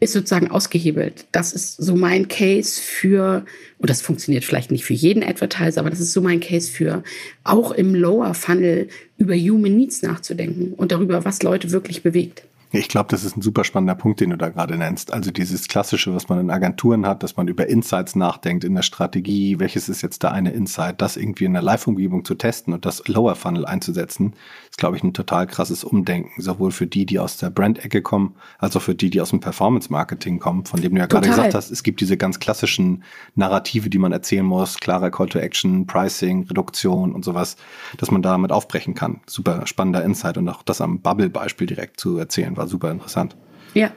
ist 0.00 0.12
sozusagen 0.12 0.50
ausgehebelt. 0.50 1.26
Das 1.32 1.52
ist 1.52 1.76
so 1.76 1.96
mein 1.96 2.28
Case 2.28 2.80
für, 2.80 3.44
und 3.78 3.90
das 3.90 4.00
funktioniert 4.00 4.44
vielleicht 4.44 4.70
nicht 4.70 4.84
für 4.84 4.94
jeden 4.94 5.22
Advertiser, 5.22 5.80
aber 5.80 5.90
das 5.90 6.00
ist 6.00 6.12
so 6.12 6.20
mein 6.20 6.40
Case 6.40 6.70
für 6.70 7.02
auch 7.44 7.72
im 7.72 7.94
Lower 7.94 8.34
Funnel 8.34 8.88
über 9.16 9.34
Human 9.34 9.76
Needs 9.76 10.02
nachzudenken 10.02 10.74
und 10.74 10.92
darüber, 10.92 11.24
was 11.24 11.42
Leute 11.42 11.72
wirklich 11.72 12.02
bewegt. 12.02 12.44
Ich 12.70 12.88
glaube, 12.88 13.08
das 13.10 13.24
ist 13.24 13.34
ein 13.34 13.40
super 13.40 13.64
spannender 13.64 13.94
Punkt, 13.94 14.20
den 14.20 14.28
du 14.30 14.36
da 14.36 14.50
gerade 14.50 14.76
nennst. 14.76 15.12
Also 15.14 15.30
dieses 15.30 15.68
Klassische, 15.68 16.14
was 16.14 16.28
man 16.28 16.38
in 16.38 16.50
Agenturen 16.50 17.06
hat, 17.06 17.22
dass 17.22 17.36
man 17.36 17.48
über 17.48 17.66
Insights 17.66 18.14
nachdenkt 18.14 18.62
in 18.62 18.74
der 18.74 18.82
Strategie, 18.82 19.58
welches 19.58 19.88
ist 19.88 20.02
jetzt 20.02 20.22
der 20.22 20.32
eine 20.32 20.50
Insight, 20.50 21.00
das 21.00 21.16
irgendwie 21.16 21.46
in 21.46 21.54
der 21.54 21.62
Live-Umgebung 21.62 22.26
zu 22.26 22.34
testen 22.34 22.74
und 22.74 22.84
das 22.84 23.08
Lower 23.08 23.36
Funnel 23.36 23.64
einzusetzen, 23.64 24.34
ist, 24.68 24.76
glaube 24.76 24.98
ich, 24.98 25.02
ein 25.02 25.14
total 25.14 25.46
krasses 25.46 25.82
Umdenken, 25.82 26.42
sowohl 26.42 26.70
für 26.70 26.86
die, 26.86 27.06
die 27.06 27.18
aus 27.18 27.38
der 27.38 27.48
Brand-Ecke 27.48 28.02
kommen, 28.02 28.34
als 28.58 28.76
auch 28.76 28.82
für 28.82 28.94
die, 28.94 29.08
die 29.08 29.22
aus 29.22 29.30
dem 29.30 29.40
Performance-Marketing 29.40 30.38
kommen, 30.38 30.66
von 30.66 30.82
dem 30.82 30.92
du 30.92 31.00
ja 31.00 31.06
gerade 31.06 31.26
gesagt 31.26 31.54
hast, 31.54 31.70
es 31.70 31.82
gibt 31.82 32.02
diese 32.02 32.18
ganz 32.18 32.38
klassischen 32.38 33.02
Narrative, 33.34 33.88
die 33.88 33.98
man 33.98 34.12
erzählen 34.12 34.44
muss, 34.44 34.78
klarer 34.78 35.10
Call 35.10 35.30
to 35.30 35.38
Action, 35.38 35.86
Pricing, 35.86 36.42
Reduktion 36.42 37.14
und 37.14 37.24
sowas, 37.24 37.56
dass 37.96 38.10
man 38.10 38.20
damit 38.20 38.52
aufbrechen 38.52 38.94
kann. 38.94 39.20
Super 39.26 39.66
spannender 39.66 40.04
Insight 40.04 40.36
und 40.36 40.46
auch 40.50 40.62
das 40.62 40.82
am 40.82 41.00
Bubble-Beispiel 41.00 41.66
direkt 41.66 41.98
zu 41.98 42.18
erzählen 42.18 42.57
war 42.58 42.68
super 42.68 42.90
interessant. 42.90 43.36
Ja. 43.74 43.92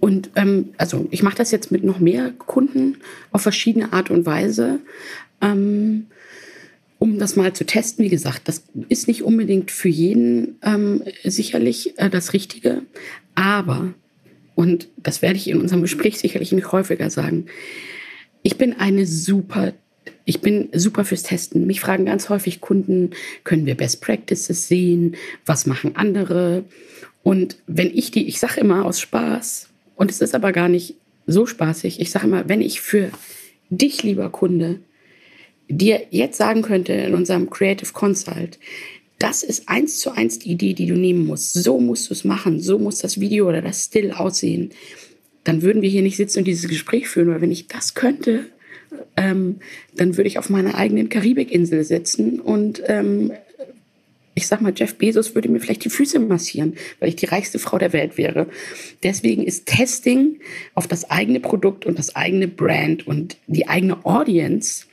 Und 0.00 0.30
ähm, 0.36 0.70
also 0.76 1.08
ich 1.10 1.22
mache 1.22 1.36
das 1.36 1.50
jetzt 1.50 1.72
mit 1.72 1.82
noch 1.82 1.98
mehr 1.98 2.30
Kunden 2.30 2.98
auf 3.32 3.42
verschiedene 3.42 3.92
Art 3.92 4.10
und 4.10 4.26
Weise, 4.26 4.78
ähm, 5.40 6.06
um 7.00 7.18
das 7.18 7.36
mal 7.36 7.52
zu 7.52 7.66
testen. 7.66 8.04
Wie 8.04 8.10
gesagt, 8.10 8.42
das 8.46 8.62
ist 8.88 9.08
nicht 9.08 9.22
unbedingt 9.22 9.70
für 9.70 9.88
jeden 9.88 10.58
ähm, 10.62 11.02
sicherlich 11.24 11.98
äh, 11.98 12.10
das 12.10 12.32
Richtige, 12.32 12.82
aber, 13.34 13.94
und 14.54 14.88
das 14.96 15.22
werde 15.22 15.36
ich 15.36 15.48
in 15.48 15.60
unserem 15.60 15.82
Gespräch 15.82 16.18
sicherlich 16.18 16.52
nicht 16.52 16.70
häufiger 16.70 17.10
sagen, 17.10 17.46
ich 18.42 18.56
bin 18.56 18.78
eine 18.78 19.06
super 19.06 19.72
ich 20.24 20.42
bin 20.42 20.68
super 20.74 21.06
fürs 21.06 21.22
Testen. 21.22 21.66
Mich 21.66 21.80
fragen 21.80 22.04
ganz 22.04 22.28
häufig 22.28 22.60
Kunden, 22.60 23.10
können 23.44 23.64
wir 23.64 23.74
Best 23.74 24.02
Practices 24.02 24.68
sehen? 24.68 25.16
Was 25.46 25.64
machen 25.64 25.96
andere? 25.96 26.64
Und 27.22 27.56
wenn 27.66 27.90
ich 27.94 28.10
die, 28.10 28.26
ich 28.26 28.38
sage 28.38 28.60
immer 28.60 28.84
aus 28.84 29.00
Spaß, 29.00 29.68
und 29.96 30.10
es 30.10 30.20
ist 30.20 30.34
aber 30.34 30.52
gar 30.52 30.68
nicht 30.68 30.94
so 31.26 31.44
spaßig, 31.46 32.00
ich 32.00 32.10
sage 32.10 32.26
immer, 32.26 32.48
wenn 32.48 32.60
ich 32.60 32.80
für 32.80 33.10
dich, 33.70 34.02
lieber 34.02 34.30
Kunde, 34.30 34.80
dir 35.68 36.02
jetzt 36.10 36.38
sagen 36.38 36.62
könnte 36.62 36.92
in 36.92 37.14
unserem 37.14 37.50
Creative 37.50 37.92
Consult, 37.92 38.58
das 39.18 39.42
ist 39.42 39.68
eins 39.68 39.98
zu 39.98 40.12
eins 40.12 40.38
die 40.38 40.52
Idee, 40.52 40.74
die 40.74 40.86
du 40.86 40.94
nehmen 40.94 41.26
musst. 41.26 41.54
So 41.54 41.80
musst 41.80 42.08
du 42.08 42.14
es 42.14 42.24
machen, 42.24 42.60
so 42.60 42.78
muss 42.78 42.98
das 42.98 43.20
Video 43.20 43.48
oder 43.48 43.60
das 43.60 43.84
Still 43.84 44.12
aussehen. 44.12 44.70
Dann 45.44 45.62
würden 45.62 45.82
wir 45.82 45.90
hier 45.90 46.02
nicht 46.02 46.16
sitzen 46.16 46.40
und 46.40 46.44
dieses 46.44 46.68
Gespräch 46.68 47.08
führen, 47.08 47.28
weil 47.28 47.40
wenn 47.40 47.50
ich 47.50 47.66
das 47.66 47.94
könnte, 47.94 48.46
ähm, 49.16 49.56
dann 49.96 50.16
würde 50.16 50.28
ich 50.28 50.38
auf 50.38 50.50
meiner 50.50 50.76
eigenen 50.76 51.08
Karibikinsel 51.08 51.84
sitzen 51.84 52.40
und 52.40 52.82
ähm, 52.86 53.32
ich 54.38 54.46
sag 54.46 54.60
mal, 54.60 54.72
Jeff 54.74 54.94
Bezos 54.94 55.34
würde 55.34 55.48
mir 55.48 55.60
vielleicht 55.60 55.84
die 55.84 55.90
Füße 55.90 56.20
massieren, 56.20 56.76
weil 57.00 57.08
ich 57.08 57.16
die 57.16 57.26
reichste 57.26 57.58
Frau 57.58 57.76
der 57.76 57.92
Welt 57.92 58.16
wäre. 58.16 58.46
Deswegen 59.02 59.42
ist 59.42 59.66
Testing 59.66 60.38
auf 60.74 60.86
das 60.86 61.10
eigene 61.10 61.40
Produkt 61.40 61.86
und 61.86 61.98
das 61.98 62.14
eigene 62.14 62.46
Brand 62.46 63.06
und 63.06 63.36
die 63.48 63.68
eigene 63.68 64.04
Audience 64.06 64.86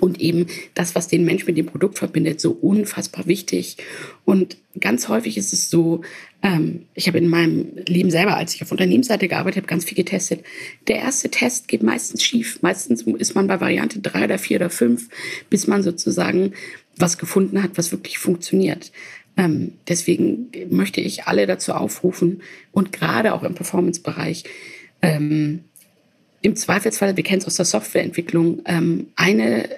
und 0.00 0.20
eben 0.20 0.46
das, 0.74 0.94
was 0.94 1.08
den 1.08 1.24
Mensch 1.24 1.46
mit 1.46 1.56
dem 1.56 1.66
Produkt 1.66 1.98
verbindet, 1.98 2.40
so 2.40 2.50
unfassbar 2.50 3.26
wichtig. 3.26 3.76
Und 4.24 4.56
ganz 4.80 5.08
häufig 5.08 5.38
ist 5.38 5.52
es 5.52 5.70
so, 5.70 6.02
ähm, 6.42 6.86
ich 6.94 7.06
habe 7.06 7.18
in 7.18 7.28
meinem 7.28 7.72
Leben 7.86 8.10
selber, 8.10 8.36
als 8.36 8.54
ich 8.54 8.62
auf 8.62 8.72
Unternehmensseite 8.72 9.28
gearbeitet 9.28 9.58
habe, 9.58 9.68
ganz 9.68 9.84
viel 9.84 9.96
getestet. 9.96 10.44
Der 10.88 10.96
erste 10.96 11.30
Test 11.30 11.68
geht 11.68 11.82
meistens 11.82 12.22
schief. 12.22 12.60
Meistens 12.62 13.02
ist 13.02 13.34
man 13.34 13.46
bei 13.46 13.60
Variante 13.60 14.00
drei 14.00 14.24
oder 14.24 14.38
vier 14.38 14.56
oder 14.56 14.70
fünf, 14.70 15.08
bis 15.50 15.66
man 15.66 15.82
sozusagen 15.82 16.52
was 16.96 17.18
gefunden 17.18 17.62
hat, 17.62 17.72
was 17.76 17.92
wirklich 17.92 18.18
funktioniert. 18.18 18.90
Ähm, 19.36 19.72
deswegen 19.86 20.50
möchte 20.70 21.00
ich 21.00 21.24
alle 21.24 21.46
dazu 21.46 21.72
aufrufen 21.72 22.42
und 22.72 22.92
gerade 22.92 23.34
auch 23.34 23.42
im 23.42 23.54
Performance-Bereich, 23.54 24.44
ähm, 25.02 25.64
im 26.42 26.56
Zweifelsfall, 26.56 27.16
wir 27.16 27.24
kennen 27.24 27.40
es 27.40 27.46
aus 27.46 27.56
der 27.56 27.64
Softwareentwicklung, 27.64 28.62
ähm, 28.66 29.08
eine 29.16 29.68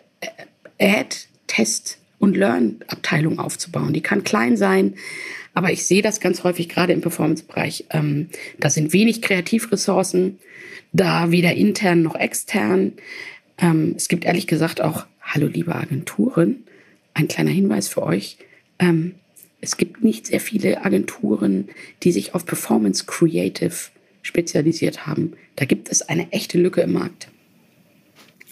Ad, 0.79 1.17
Test 1.47 1.99
und 2.19 2.37
Learn-Abteilung 2.37 3.39
aufzubauen. 3.39 3.93
Die 3.93 4.01
kann 4.01 4.25
klein 4.25 4.57
sein, 4.57 4.95
aber 5.55 5.73
ich 5.73 5.87
sehe 5.87 6.03
das 6.03 6.21
ganz 6.21 6.45
häufig 6.45 6.69
gerade 6.69 6.93
im 6.93 7.01
Performance-Bereich. 7.01 7.87
Ähm, 7.91 8.29
da 8.59 8.71
sind 8.71 8.93
wenig 8.93 9.23
Kreativressourcen, 9.23 10.39
da 10.93 11.31
weder 11.31 11.55
intern 11.55 12.03
noch 12.03 12.15
extern. 12.15 12.93
Ähm, 13.59 13.95
es 13.97 14.09
gibt 14.09 14.25
ehrlich 14.25 14.47
gesagt 14.47 14.81
auch, 14.81 15.07
hallo 15.21 15.47
liebe 15.47 15.75
Agenturen, 15.75 16.65
ein 17.15 17.29
kleiner 17.29 17.51
Hinweis 17.51 17.89
für 17.89 18.03
euch. 18.03 18.39
Ähm, 18.79 19.15
es 19.61 19.77
gibt 19.77 20.05
nicht 20.05 20.27
sehr 20.27 20.41
viele 20.41 20.85
Agenturen, 20.85 21.69
die 22.03 22.13
sich 22.13 22.35
auf 22.35 22.47
Performance 22.47 23.05
Creative 23.07 23.75
spezialisiert 24.29 25.07
haben. 25.07 25.33
Da 25.57 25.65
gibt 25.65 25.91
es 25.91 26.03
eine 26.03 26.31
echte 26.33 26.59
Lücke 26.59 26.83
im 26.83 26.93
Markt. 26.93 27.29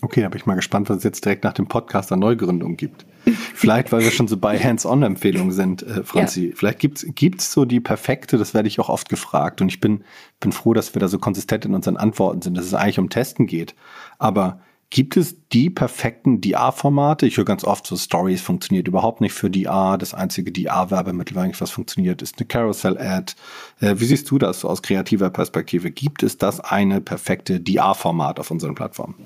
Okay, 0.03 0.23
da 0.23 0.29
bin 0.29 0.41
ich 0.41 0.47
mal 0.47 0.55
gespannt, 0.55 0.89
was 0.89 0.99
es 0.99 1.05
jetzt 1.05 1.25
direkt 1.25 1.45
nach 1.45 1.53
dem 1.53 1.69
Podcast 1.69 2.13
an 2.13 2.19
Neugründung 2.19 2.77
gibt. 2.77 3.07
Vielleicht, 3.55 3.93
weil 3.93 4.03
wir 4.03 4.11
schon 4.11 4.29
so 4.29 4.37
bei 4.37 4.59
Hands-on-Empfehlungen 4.59 5.53
sind, 5.53 5.83
äh, 5.83 6.03
Franzi. 6.03 6.49
Ja. 6.49 6.53
Vielleicht 6.55 6.79
gibt 6.81 7.41
es 7.41 7.53
so 7.53 7.65
die 7.65 7.81
perfekte, 7.81 8.39
das 8.39 8.55
werde 8.55 8.69
ich 8.69 8.79
auch 8.79 8.89
oft 8.89 9.09
gefragt. 9.09 9.61
Und 9.61 9.69
ich 9.69 9.81
bin, 9.81 10.05
bin 10.41 10.53
froh, 10.53 10.75
dass 10.75 10.95
wir 10.95 11.01
da 11.01 11.09
so 11.09 11.19
konsistent 11.19 11.65
in 11.65 11.75
unseren 11.75 11.97
Antworten 11.97 12.43
sind, 12.43 12.57
dass 12.57 12.67
es 12.67 12.75
eigentlich 12.75 12.99
um 12.99 13.11
Testen 13.11 13.47
geht. 13.47 13.75
Aber 14.19 14.61
Gibt 14.91 15.17
es 15.17 15.37
die 15.53 15.69
perfekten 15.69 16.41
DR-Formate? 16.41 17.27
Ich 17.27 17.37
höre 17.37 17.45
ganz 17.45 17.65
oft 17.65 17.87
so 17.87 17.97
Stories 17.97 18.41
funktioniert 18.41 18.87
überhaupt 18.87 19.21
nicht 19.21 19.33
für 19.33 19.51
DR. 19.51 19.99
Das 19.99 20.15
einzige 20.15 20.53
DR-Werbemittel, 20.53 21.37
was 21.37 21.71
funktioniert, 21.71 22.23
ist 22.23 22.39
eine 22.39 22.47
Carousel-Ad. 22.47 23.35
Äh, 23.81 23.97
wie 23.99 24.05
siehst 24.05 24.31
du 24.31 24.39
das 24.39 24.65
aus 24.65 24.83
kreativer 24.83 25.31
Perspektive? 25.31 25.91
Gibt 25.91 26.23
es 26.23 26.39
das 26.39 26.61
eine 26.61 27.01
perfekte 27.01 27.59
DR-Format 27.59 28.39
auf 28.39 28.51
unseren 28.53 28.77
Plattformen? 28.77 29.17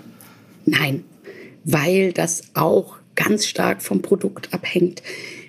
Nein, 0.65 1.05
weil 1.65 2.13
das 2.13 2.43
auch 2.55 2.97
ganz 3.15 3.47
stark 3.47 3.83
vom 3.83 4.01
Produkt 4.01 4.55
abhängt. 4.55 5.03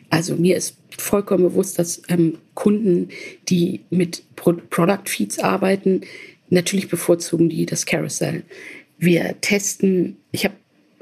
Also 0.10 0.36
mir 0.36 0.58
ist 0.58 0.76
vollkommen 0.98 1.44
bewusst, 1.44 1.80
dass 1.80 2.02
ähm, 2.10 2.38
Kunden, 2.54 3.10
die 3.48 3.82
mit 3.90 4.24
Pro 4.36 4.54
Product 4.70 5.06
Feeds 5.06 5.40
arbeiten, 5.40 6.02
natürlich 6.50 6.90
bevorzugen 6.90 7.48
die 7.50 7.66
das 7.66 7.86
Carousel. 7.86 8.44
Wir 9.02 9.36
testen, 9.42 10.18
ich 10.32 10.46
hab, 10.46 10.54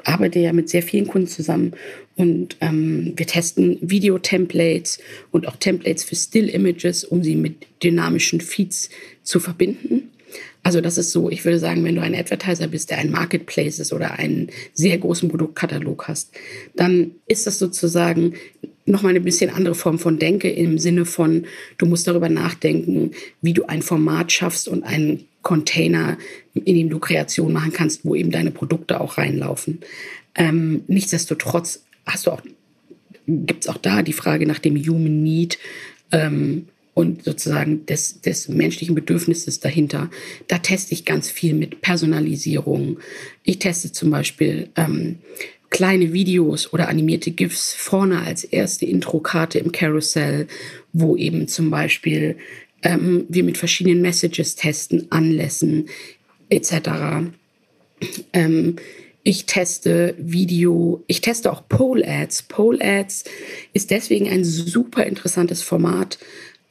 arbeite 0.05 0.39
ja 0.39 0.53
mit 0.53 0.69
sehr 0.69 0.81
vielen 0.81 1.05
Kunden 1.05 1.27
zusammen 1.27 1.73
und 2.15 2.55
ähm, 2.61 3.11
wir 3.17 3.27
testen 3.27 3.77
Video-Templates 3.81 4.99
und 5.31 5.49
auch 5.49 5.57
Templates 5.57 6.05
für 6.05 6.15
Still-Images, 6.15 7.03
um 7.03 7.23
sie 7.23 7.35
mit 7.35 7.67
dynamischen 7.83 8.39
Feeds 8.39 8.89
zu 9.23 9.41
verbinden. 9.41 10.11
Also 10.63 10.81
das 10.81 10.97
ist 10.97 11.11
so, 11.11 11.29
ich 11.29 11.45
würde 11.45 11.59
sagen, 11.59 11.83
wenn 11.83 11.95
du 11.95 12.01
ein 12.01 12.15
Advertiser 12.15 12.67
bist, 12.67 12.89
der 12.89 12.97
ein 12.97 13.11
Marketplace 13.11 13.79
ist 13.79 13.93
oder 13.93 14.19
einen 14.19 14.49
sehr 14.73 14.97
großen 14.97 15.29
Produktkatalog 15.29 16.07
hast, 16.07 16.31
dann 16.75 17.11
ist 17.27 17.47
das 17.47 17.59
sozusagen 17.59 18.33
nochmal 18.85 19.11
eine 19.11 19.21
bisschen 19.21 19.51
andere 19.51 19.75
Form 19.75 19.99
von 19.99 20.19
Denke 20.19 20.49
im 20.49 20.77
Sinne 20.77 21.05
von, 21.05 21.45
du 21.77 21.85
musst 21.85 22.07
darüber 22.07 22.27
nachdenken, 22.27 23.11
wie 23.41 23.53
du 23.53 23.65
ein 23.65 23.81
Format 23.81 24.31
schaffst 24.31 24.67
und 24.67 24.83
einen 24.83 25.25
Container, 25.41 26.17
in 26.53 26.75
dem 26.75 26.89
du 26.89 26.99
Kreation 26.99 27.53
machen 27.53 27.71
kannst, 27.71 28.03
wo 28.03 28.15
eben 28.15 28.31
deine 28.31 28.51
Produkte 28.51 28.99
auch 28.99 29.17
reinlaufen. 29.17 29.79
Ähm, 30.35 30.83
nichtsdestotrotz 30.87 31.83
hast 32.05 32.27
du 32.27 32.31
auch, 32.31 32.41
gibt 33.27 33.63
es 33.63 33.69
auch 33.69 33.77
da 33.77 34.01
die 34.01 34.13
Frage 34.13 34.45
nach 34.45 34.59
dem 34.59 34.75
Human 34.75 35.23
Need 35.23 35.57
ähm, 36.11 36.67
und 36.99 37.23
sozusagen 37.23 37.85
des, 37.85 38.19
des 38.19 38.49
menschlichen 38.49 38.93
Bedürfnisses 38.93 39.61
dahinter. 39.61 40.09
Da 40.49 40.57
teste 40.57 40.93
ich 40.93 41.05
ganz 41.05 41.29
viel 41.29 41.53
mit 41.53 41.79
Personalisierung. 41.79 42.99
Ich 43.43 43.59
teste 43.59 43.93
zum 43.93 44.09
Beispiel 44.09 44.67
ähm, 44.75 45.19
kleine 45.69 46.11
Videos 46.11 46.73
oder 46.73 46.89
animierte 46.89 47.31
GIFs 47.31 47.73
vorne 47.73 48.19
als 48.23 48.43
erste 48.43 48.85
Introkarte 48.85 49.59
im 49.59 49.71
Carousel, 49.71 50.47
wo 50.91 51.15
eben 51.15 51.47
zum 51.47 51.69
Beispiel 51.69 52.35
ähm, 52.83 53.23
wir 53.29 53.45
mit 53.45 53.57
verschiedenen 53.57 54.01
Messages 54.01 54.55
testen, 54.55 55.07
Anlässen 55.09 55.85
etc. 56.49 57.29
Ähm, 58.33 58.75
ich 59.23 59.45
teste 59.45 60.15
Video, 60.17 61.03
ich 61.07 61.21
teste 61.21 61.51
auch 61.51 61.67
Pole 61.69 62.05
Ads. 62.05 62.43
Pole 62.43 62.79
Ads 62.81 63.23
ist 63.73 63.91
deswegen 63.91 64.27
ein 64.27 64.43
super 64.43 65.05
interessantes 65.05 65.61
Format, 65.61 66.17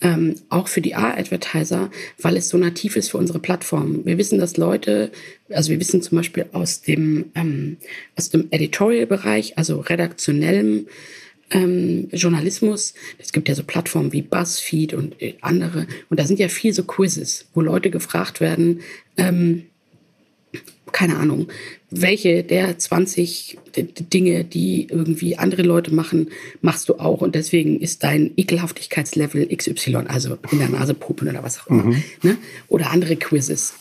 ähm, 0.00 0.36
auch 0.48 0.68
für 0.68 0.80
die 0.80 0.94
A-Advertiser, 0.94 1.90
weil 2.20 2.36
es 2.36 2.48
so 2.48 2.56
nativ 2.56 2.96
ist 2.96 3.10
für 3.10 3.18
unsere 3.18 3.40
Plattform. 3.40 4.04
Wir 4.04 4.18
wissen, 4.18 4.38
dass 4.38 4.56
Leute, 4.56 5.10
also 5.50 5.70
wir 5.70 5.80
wissen 5.80 6.02
zum 6.02 6.16
Beispiel 6.16 6.46
aus 6.52 6.82
dem, 6.82 7.30
ähm, 7.34 7.78
aus 8.16 8.30
dem 8.30 8.48
Editorial-Bereich, 8.50 9.58
also 9.58 9.80
redaktionellem 9.80 10.86
ähm, 11.50 12.08
Journalismus. 12.12 12.94
Es 13.18 13.32
gibt 13.32 13.48
ja 13.48 13.54
so 13.54 13.64
Plattformen 13.64 14.12
wie 14.12 14.22
BuzzFeed 14.22 14.94
und 14.94 15.20
äh, 15.20 15.34
andere. 15.40 15.86
Und 16.10 16.20
da 16.20 16.26
sind 16.26 16.38
ja 16.38 16.48
viel 16.48 16.72
so 16.72 16.84
Quizzes, 16.84 17.46
wo 17.54 17.60
Leute 17.60 17.90
gefragt 17.90 18.40
werden, 18.40 18.80
ähm, 19.16 19.64
keine 20.92 21.16
Ahnung, 21.16 21.49
welche 21.90 22.42
der 22.42 22.78
20 22.78 23.59
Dinge, 24.12 24.45
die 24.45 24.88
irgendwie 24.90 25.37
andere 25.37 25.62
Leute 25.62 25.95
machen, 25.95 26.30
machst 26.61 26.88
du 26.88 26.95
auch. 26.95 27.21
Und 27.21 27.35
deswegen 27.35 27.80
ist 27.80 28.04
dein 28.04 28.33
Ekelhaftigkeitslevel 28.37 29.49
XY, 29.54 29.97
also 30.09 30.38
in 30.50 30.59
der 30.59 30.68
Nase 30.68 30.95
pupen 30.95 31.28
oder 31.28 31.42
was 31.42 31.61
auch 31.61 31.66
immer. 31.68 31.85
Mhm. 31.85 32.02
Ne? 32.23 32.37
Oder 32.68 32.90
andere 32.90 33.16
Quizzes 33.16 33.75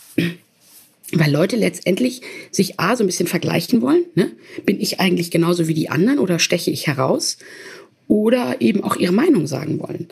weil 1.14 1.32
Leute 1.32 1.56
letztendlich 1.56 2.22
sich 2.52 2.80
A 2.80 2.96
so 2.96 3.04
ein 3.04 3.08
bisschen 3.08 3.28
vergleichen 3.28 3.82
wollen. 3.82 4.04
Ne? 4.16 4.32
Bin 4.66 4.80
ich 4.80 5.00
eigentlich 5.00 5.32
genauso 5.32 5.68
wie 5.68 5.74
die 5.74 5.90
anderen 5.90 6.20
oder 6.20 6.40
steche 6.40 6.72
ich 6.72 6.88
heraus? 6.88 7.38
Oder 8.08 8.62
eben 8.62 8.84
auch 8.84 8.96
ihre 8.96 9.12
Meinung 9.12 9.48
sagen 9.48 9.80
wollen. 9.80 10.08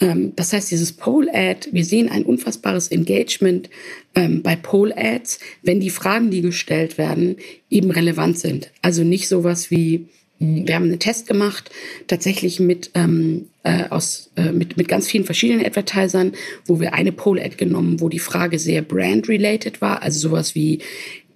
Ähm, 0.00 0.32
das 0.36 0.52
heißt, 0.52 0.70
dieses 0.70 0.92
Poll-Ad, 0.92 1.68
wir 1.72 1.84
sehen 1.84 2.08
ein 2.08 2.24
unfassbares 2.24 2.88
Engagement 2.88 3.70
ähm, 4.14 4.42
bei 4.42 4.56
Poll-Ads, 4.56 5.38
wenn 5.62 5.80
die 5.80 5.90
Fragen, 5.90 6.30
die 6.30 6.42
gestellt 6.42 6.98
werden, 6.98 7.36
eben 7.70 7.90
relevant 7.90 8.38
sind. 8.38 8.72
Also 8.82 9.04
nicht 9.04 9.28
sowas 9.28 9.70
wie, 9.70 10.06
wir 10.38 10.74
haben 10.74 10.84
einen 10.84 10.98
Test 10.98 11.26
gemacht, 11.28 11.70
tatsächlich 12.08 12.60
mit, 12.60 12.90
ähm, 12.94 13.46
äh, 13.62 13.84
aus, 13.90 14.30
äh, 14.36 14.52
mit, 14.52 14.76
mit 14.76 14.88
ganz 14.88 15.06
vielen 15.06 15.24
verschiedenen 15.24 15.64
Advertisern, 15.64 16.32
wo 16.66 16.80
wir 16.80 16.94
eine 16.94 17.12
Poll-Ad 17.12 17.56
genommen, 17.56 18.00
wo 18.00 18.08
die 18.08 18.18
Frage 18.18 18.58
sehr 18.58 18.82
brand-related 18.82 19.80
war, 19.80 20.02
also 20.02 20.28
sowas 20.28 20.54
wie, 20.54 20.80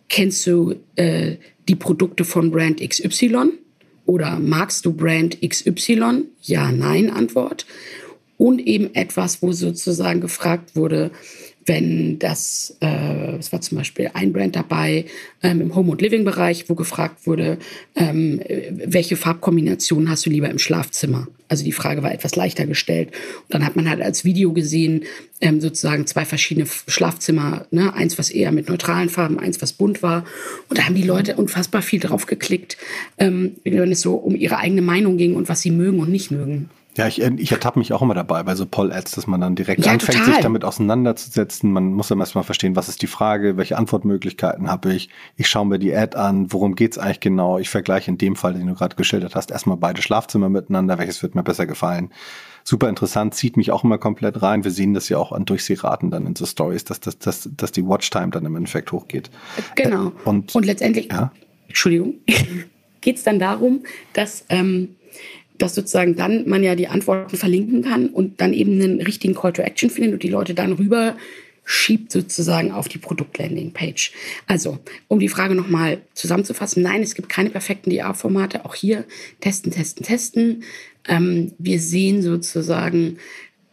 kennst 0.09 0.47
du 0.47 0.75
äh, 0.97 1.37
die 1.69 1.77
Produkte 1.77 2.25
von 2.25 2.51
Brand 2.51 2.87
XY? 2.87 3.53
Oder 4.07 4.39
magst 4.39 4.85
du 4.85 4.93
Brand 4.93 5.41
XY? 5.41 6.25
Ja, 6.43 6.73
nein, 6.73 7.11
Antwort. 7.11 7.67
Und 8.39 8.59
eben 8.61 8.95
etwas, 8.95 9.43
wo 9.43 9.53
sozusagen 9.53 10.21
gefragt 10.21 10.75
wurde, 10.75 11.11
wenn 11.67 12.19
das, 12.19 12.77
äh, 12.81 13.37
es 13.37 13.53
war 13.53 13.61
zum 13.61 13.79
Beispiel 13.79 14.11
ein 14.15 14.33
Brand 14.33 14.57
dabei 14.57 15.05
ähm, 15.43 15.61
im 15.61 15.75
Home- 15.75 15.93
und 15.93 16.01
Living-Bereich, 16.01 16.69
wo 16.69 16.75
gefragt 16.75 17.27
wurde, 17.27 17.59
ähm, 17.95 18.41
welche 18.73 19.17
Farbkombination 19.17 20.09
hast 20.09 20.25
du 20.25 20.31
lieber 20.31 20.49
im 20.49 20.59
Schlafzimmer? 20.59 21.29
Also 21.49 21.65
die 21.65 21.73
Frage 21.73 22.03
war 22.03 22.13
etwas 22.13 22.37
leichter 22.37 22.67
gestellt. 22.67 23.09
Und 23.43 23.55
dann 23.55 23.67
hat 23.67 23.77
man 23.77 23.91
halt 23.91 24.01
als 24.01 24.25
Video 24.25 24.53
gesehen, 24.53 25.05
ähm, 25.41 25.61
sozusagen 25.61 26.07
zwei 26.07 26.25
verschiedene 26.25 26.67
Schlafzimmer, 26.87 27.67
ne? 27.71 27.93
eins, 27.95 28.19
was 28.19 28.31
eher 28.31 28.53
mit 28.53 28.69
neutralen 28.69 29.09
Farben, 29.09 29.39
eins, 29.39 29.61
was 29.61 29.73
bunt 29.73 30.03
war. 30.03 30.25
Und 30.69 30.79
da 30.79 30.85
haben 30.85 30.95
die 30.95 31.03
Leute 31.03 31.37
unfassbar 31.37 31.83
viel 31.83 32.01
drauf 32.01 32.27
geklickt, 32.27 32.79
ähm, 33.19 33.57
wenn 33.65 33.93
es 33.93 34.01
so 34.01 34.15
um 34.15 34.35
ihre 34.35 34.59
eigene 34.59 34.83
Meinung 34.83 35.19
ging 35.19 35.35
und 35.35 35.49
was 35.49 35.61
sie 35.61 35.71
mögen 35.71 35.99
und 35.99 36.11
nicht 36.11 36.31
mögen. 36.31 36.71
Ja, 36.97 37.07
ich, 37.07 37.21
ich 37.21 37.53
ertappe 37.53 37.79
mich 37.79 37.93
auch 37.93 38.03
immer 38.03 38.15
dabei 38.15 38.43
bei 38.43 38.57
so 38.57 38.67
Poll-Ads, 38.67 39.13
dass 39.13 39.27
man 39.29 39.41
dann 39.41 39.55
direkt 39.55 39.87
ja, 39.87 39.93
anfängt, 39.93 40.19
total. 40.19 40.35
sich 40.35 40.43
damit 40.43 40.65
auseinanderzusetzen. 40.65 41.73
Man 41.73 41.93
muss 41.93 42.09
dann 42.09 42.19
erstmal 42.19 42.43
verstehen, 42.43 42.75
was 42.75 42.89
ist 42.89 43.03
die 43.03 43.07
Frage, 43.07 43.57
welche 43.57 43.79
Antwortmöglichkeiten 43.79 44.69
habe 44.69 44.93
ich. 44.93 45.09
Ich 45.37 45.49
schaue 45.49 45.67
mir 45.67 45.79
die 45.79 45.95
Ad 45.95 46.17
an, 46.17 46.53
worum 46.53 46.75
geht's 46.75 46.99
eigentlich 46.99 47.21
genau. 47.21 47.59
Ich 47.59 47.71
vergleiche 47.71 48.11
in 48.11 48.19
dem 48.19 48.35
Fall, 48.35 48.55
den 48.55 48.67
du 48.67 48.75
gerade 48.75 48.97
geschildert 48.97 49.37
hast, 49.37 49.53
erstmal 49.53 49.77
beide 49.77 50.03
Schlafzimmer 50.03 50.49
miteinander, 50.49 50.99
welches 50.99 51.23
wird 51.23 51.37
mir 51.37 51.45
besser 51.45 51.67
gefallen. 51.67 52.11
Super 52.65 52.89
interessant, 52.89 53.35
zieht 53.35 53.57
mich 53.57 53.71
auch 53.71 53.85
immer 53.85 53.99
komplett 53.99 54.43
rein. 54.43 54.65
Wir 54.65 54.71
sehen 54.73 54.93
das 54.93 55.09
ja 55.09 55.17
auch 55.17 55.33
an 55.33 55.45
Durchsehraten 55.45 56.11
dann 56.11 56.27
in 56.27 56.37
so 56.37 56.45
Stories, 56.45 56.85
dass, 56.85 57.01
dass, 57.01 57.19
dass, 57.19 57.49
dass 57.57 57.73
die 57.73 57.87
Watchtime 57.87 58.31
dann 58.31 58.45
im 58.45 58.57
Endeffekt 58.57 58.91
hochgeht. 58.91 59.31
Genau. 59.77 60.09
Äh, 60.09 60.11
und, 60.25 60.55
und 60.55 60.67
letztendlich, 60.67 61.09
ja? 61.11 61.33
Entschuldigung, 61.69 62.15
geht's 63.01 63.23
dann 63.23 63.39
darum, 63.39 63.85
dass 64.13 64.45
ähm, 64.49 64.97
dass 65.63 65.75
sozusagen 65.75 66.17
dann 66.17 66.49
man 66.49 66.63
ja 66.63 66.75
die 66.75 66.89
Antworten 66.89 67.37
verlinken 67.37 67.83
kann 67.83 68.09
und 68.09 68.41
dann 68.41 68.53
eben 68.53 68.81
einen 68.81 69.01
richtigen 69.01 69.35
Call 69.35 69.53
to 69.53 69.63
Action 69.63 69.91
findet 69.91 70.15
und 70.15 70.23
die 70.23 70.29
Leute 70.29 70.55
dann 70.55 70.73
rüber 70.73 71.17
schiebt 71.65 72.11
sozusagen 72.11 72.73
auf 72.73 72.89
die 72.89 72.99
Produktlanding-Page. 72.99 74.13
Also, 74.47 74.79
um 75.07 75.21
die 75.21 75.29
Frage 75.29 75.55
nochmal 75.55 76.01
zusammenzufassen, 76.15 76.83
nein, 76.83 77.03
es 77.03 77.15
gibt 77.15 77.29
keine 77.29 77.51
perfekten 77.51 77.91
DA-Formate. 77.91 78.65
Auch 78.65 78.75
hier 78.75 79.05
testen, 79.41 79.71
testen, 79.71 80.05
testen. 80.05 80.65
Ähm, 81.07 81.53
wir 81.59 81.79
sehen 81.79 82.23
sozusagen, 82.23 83.19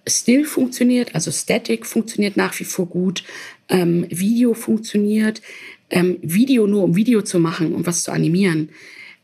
Still 0.08 0.46
funktioniert, 0.46 1.16
also 1.16 1.32
Static 1.32 1.86
funktioniert 1.86 2.38
nach 2.38 2.58
wie 2.60 2.64
vor 2.64 2.86
gut, 2.86 3.24
ähm, 3.68 4.06
Video 4.10 4.54
funktioniert. 4.54 5.42
Ähm, 5.90 6.18
Video 6.22 6.68
nur 6.68 6.84
um 6.84 6.96
Video 6.96 7.22
zu 7.22 7.40
machen 7.40 7.74
um 7.74 7.86
was 7.86 8.04
zu 8.04 8.12
animieren, 8.12 8.70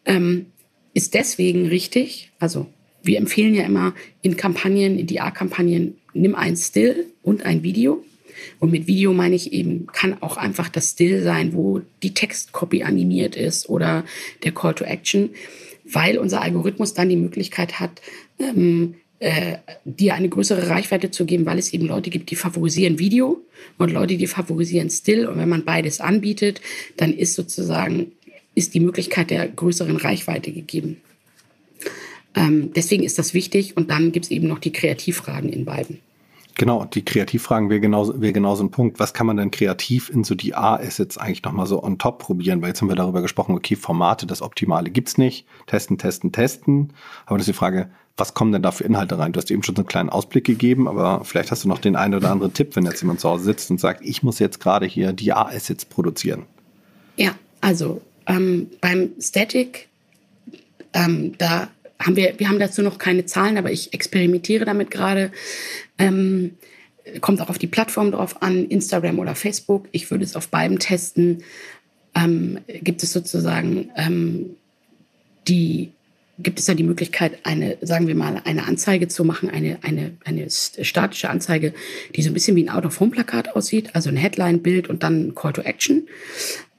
ähm, 0.06 0.48
ist 0.94 1.14
deswegen 1.14 1.68
richtig. 1.68 2.32
Also 2.40 2.68
wir 3.02 3.18
empfehlen 3.18 3.54
ja 3.54 3.64
immer 3.64 3.94
in 4.22 4.38
Kampagnen, 4.38 4.98
in 4.98 5.08
DA-Kampagnen, 5.08 5.98
nimm 6.14 6.36
ein 6.36 6.56
Still 6.56 7.08
und 7.22 7.46
ein 7.46 7.64
Video. 7.64 8.04
Und 8.60 8.72
mit 8.72 8.88
Video 8.88 9.14
meine 9.14 9.36
ich 9.36 9.54
eben, 9.54 9.88
kann 9.88 10.22
auch 10.22 10.38
einfach 10.38 10.70
das 10.70 10.92
Still 10.92 11.22
sein, 11.22 11.54
wo 11.54 11.82
die 12.02 12.14
Textcopy 12.14 12.84
animiert 12.84 13.36
ist 13.36 13.70
oder 13.70 14.06
der 14.44 14.54
Call 14.54 14.74
to 14.74 14.84
Action, 14.84 15.30
weil 15.86 16.18
unser 16.18 16.42
Algorithmus 16.42 16.94
dann 16.94 17.10
die 17.10 17.16
Möglichkeit 17.16 17.80
hat, 17.80 18.02
ähm, 18.40 18.96
äh, 19.20 19.58
dir 19.86 20.16
eine 20.16 20.28
größere 20.30 20.70
Reichweite 20.70 21.12
zu 21.12 21.26
geben, 21.26 21.46
weil 21.46 21.58
es 21.58 21.74
eben 21.74 21.86
Leute 21.86 22.10
gibt, 22.10 22.30
die 22.32 22.36
favorisieren 22.36 23.00
Video 23.00 23.42
und 23.78 23.92
Leute, 23.92 24.18
die 24.18 24.28
favorisieren 24.28 24.90
Still. 24.90 25.28
Und 25.28 25.38
wenn 25.38 25.50
man 25.50 25.64
beides 25.64 26.02
anbietet, 26.02 26.62
dann 26.98 27.14
ist 27.14 27.36
sozusagen 27.36 28.12
ist 28.56 28.74
die 28.74 28.80
Möglichkeit 28.80 29.30
der 29.30 29.48
größeren 29.48 29.98
Reichweite 29.98 30.52
gegeben. 30.52 31.02
Ähm, 32.36 32.72
deswegen 32.74 33.04
ist 33.04 33.20
das 33.20 33.34
wichtig 33.34 33.78
und 33.78 33.90
dann 33.90 34.12
gibt 34.12 34.26
es 34.26 34.32
eben 34.32 34.48
noch 34.48 34.60
die 34.60 34.72
Kreativfragen 34.72 35.50
in 35.50 35.66
beiden. 35.66 36.00
Genau, 36.56 36.86
die 36.86 37.04
Kreativfragen 37.04 37.70
wäre 37.70 37.80
genauso, 37.80 38.22
wäre 38.22 38.34
genauso 38.34 38.64
ein 38.64 38.70
Punkt. 38.70 39.00
Was 39.00 39.16
kann 39.16 39.26
man 39.26 39.38
denn 39.38 39.50
kreativ 39.50 40.10
in 40.10 40.24
so 40.24 40.36
die 40.36 40.54
A-Assets 40.54 41.18
eigentlich 41.18 41.42
nochmal 41.44 41.66
so 41.66 41.82
on 41.82 41.98
top 41.98 42.20
probieren? 42.20 42.62
Weil 42.62 42.70
jetzt 42.70 42.82
haben 42.82 42.90
wir 42.90 42.96
darüber 42.96 43.24
gesprochen, 43.24 43.56
okay, 43.56 43.76
Formate, 43.76 44.28
das 44.28 44.44
Optimale 44.44 44.92
gibt's 44.92 45.18
nicht. 45.18 45.48
Testen, 45.66 45.98
testen, 45.98 46.32
testen. 46.32 46.94
Aber 47.26 47.40
das 47.40 47.48
ist 47.48 47.56
die 47.56 47.58
Frage, 47.58 47.90
was 48.18 48.36
kommen 48.36 48.52
denn 48.52 48.62
da 48.62 48.72
für 48.72 48.84
Inhalte 48.84 49.18
rein? 49.18 49.32
Du 49.32 49.40
hast 49.40 49.50
eben 49.50 49.64
schon 49.64 49.76
so 49.76 49.82
einen 49.82 49.88
kleinen 49.88 50.10
Ausblick 50.10 50.44
gegeben, 50.44 50.88
aber 50.88 51.26
vielleicht 51.26 51.50
hast 51.50 51.64
du 51.64 51.68
noch 51.68 51.80
den 51.80 51.96
einen 51.96 52.14
oder 52.14 52.30
anderen 52.30 52.54
Tipp, 52.54 52.76
wenn 52.76 52.86
jetzt 52.86 53.02
jemand 53.02 53.20
zu 53.20 53.30
Hause 53.30 53.46
sitzt 53.46 53.72
und 53.72 53.80
sagt, 53.80 54.06
ich 54.06 54.22
muss 54.22 54.38
jetzt 54.38 54.60
gerade 54.60 54.86
hier 54.86 55.14
die 55.14 55.34
A-Assets 55.34 55.86
produzieren. 55.86 56.44
Ja, 57.18 57.34
also 57.62 58.02
ähm, 58.28 58.70
beim 58.82 59.12
Static, 59.20 59.88
ähm, 60.94 61.38
da 61.38 61.70
haben 62.00 62.16
wir, 62.16 62.34
wir 62.38 62.50
haben 62.50 62.60
dazu 62.60 62.82
noch 62.82 62.98
keine 62.98 63.26
Zahlen, 63.26 63.58
aber 63.58 63.72
ich 63.72 63.94
experimentiere 63.94 64.66
damit 64.66 64.92
gerade. 64.92 65.32
Ähm, 65.98 66.52
kommt 67.22 67.42
auch 67.42 67.50
auf 67.50 67.58
die 67.58 67.68
Plattform 67.68 68.12
drauf 68.12 68.42
an, 68.42 68.66
Instagram 68.66 69.20
oder 69.20 69.36
Facebook. 69.36 69.88
Ich 69.92 70.10
würde 70.10 70.24
es 70.24 70.36
auf 70.36 70.48
beiden 70.50 70.80
testen. 70.80 71.44
Ähm, 72.16 72.60
gibt 72.68 73.04
es 73.04 73.12
sozusagen 73.12 73.90
ähm, 73.96 74.56
die 75.48 75.92
gibt 76.40 76.60
es 76.60 76.66
da 76.66 76.74
die 76.74 76.84
Möglichkeit, 76.84 77.40
eine, 77.44 77.78
sagen 77.82 78.08
wir 78.08 78.16
mal, 78.16 78.42
eine 78.44 78.66
Anzeige 78.66 79.08
zu 79.08 79.24
machen, 79.24 79.50
eine, 79.50 79.78
eine, 79.84 80.14
eine 80.26 80.50
statische 80.50 81.30
Anzeige, 81.30 81.74
die 82.16 82.24
so 82.24 82.32
ein 82.32 82.34
bisschen 82.34 82.56
wie 82.56 82.64
ein 82.64 82.70
Out-of-Home-Plakat 82.70 83.56
aussieht, 83.56 83.92
also 83.94 84.10
ein 84.10 84.18
Headline-Bild 84.18 84.90
und 84.90 85.04
dann 85.04 85.36
Call 85.36 85.54
to 85.54 85.62
Action. 85.62 86.08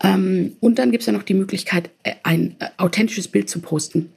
Ähm, 0.02 0.56
und 0.58 0.78
dann 0.78 0.90
gibt 0.90 1.02
es 1.02 1.06
ja 1.06 1.12
noch 1.12 1.22
die 1.22 1.34
Möglichkeit, 1.34 1.90
äh, 2.02 2.14
ein 2.24 2.56
äh, 2.58 2.66
authentisches 2.78 3.28
Bild 3.28 3.48
zu 3.48 3.60
posten. 3.60 4.10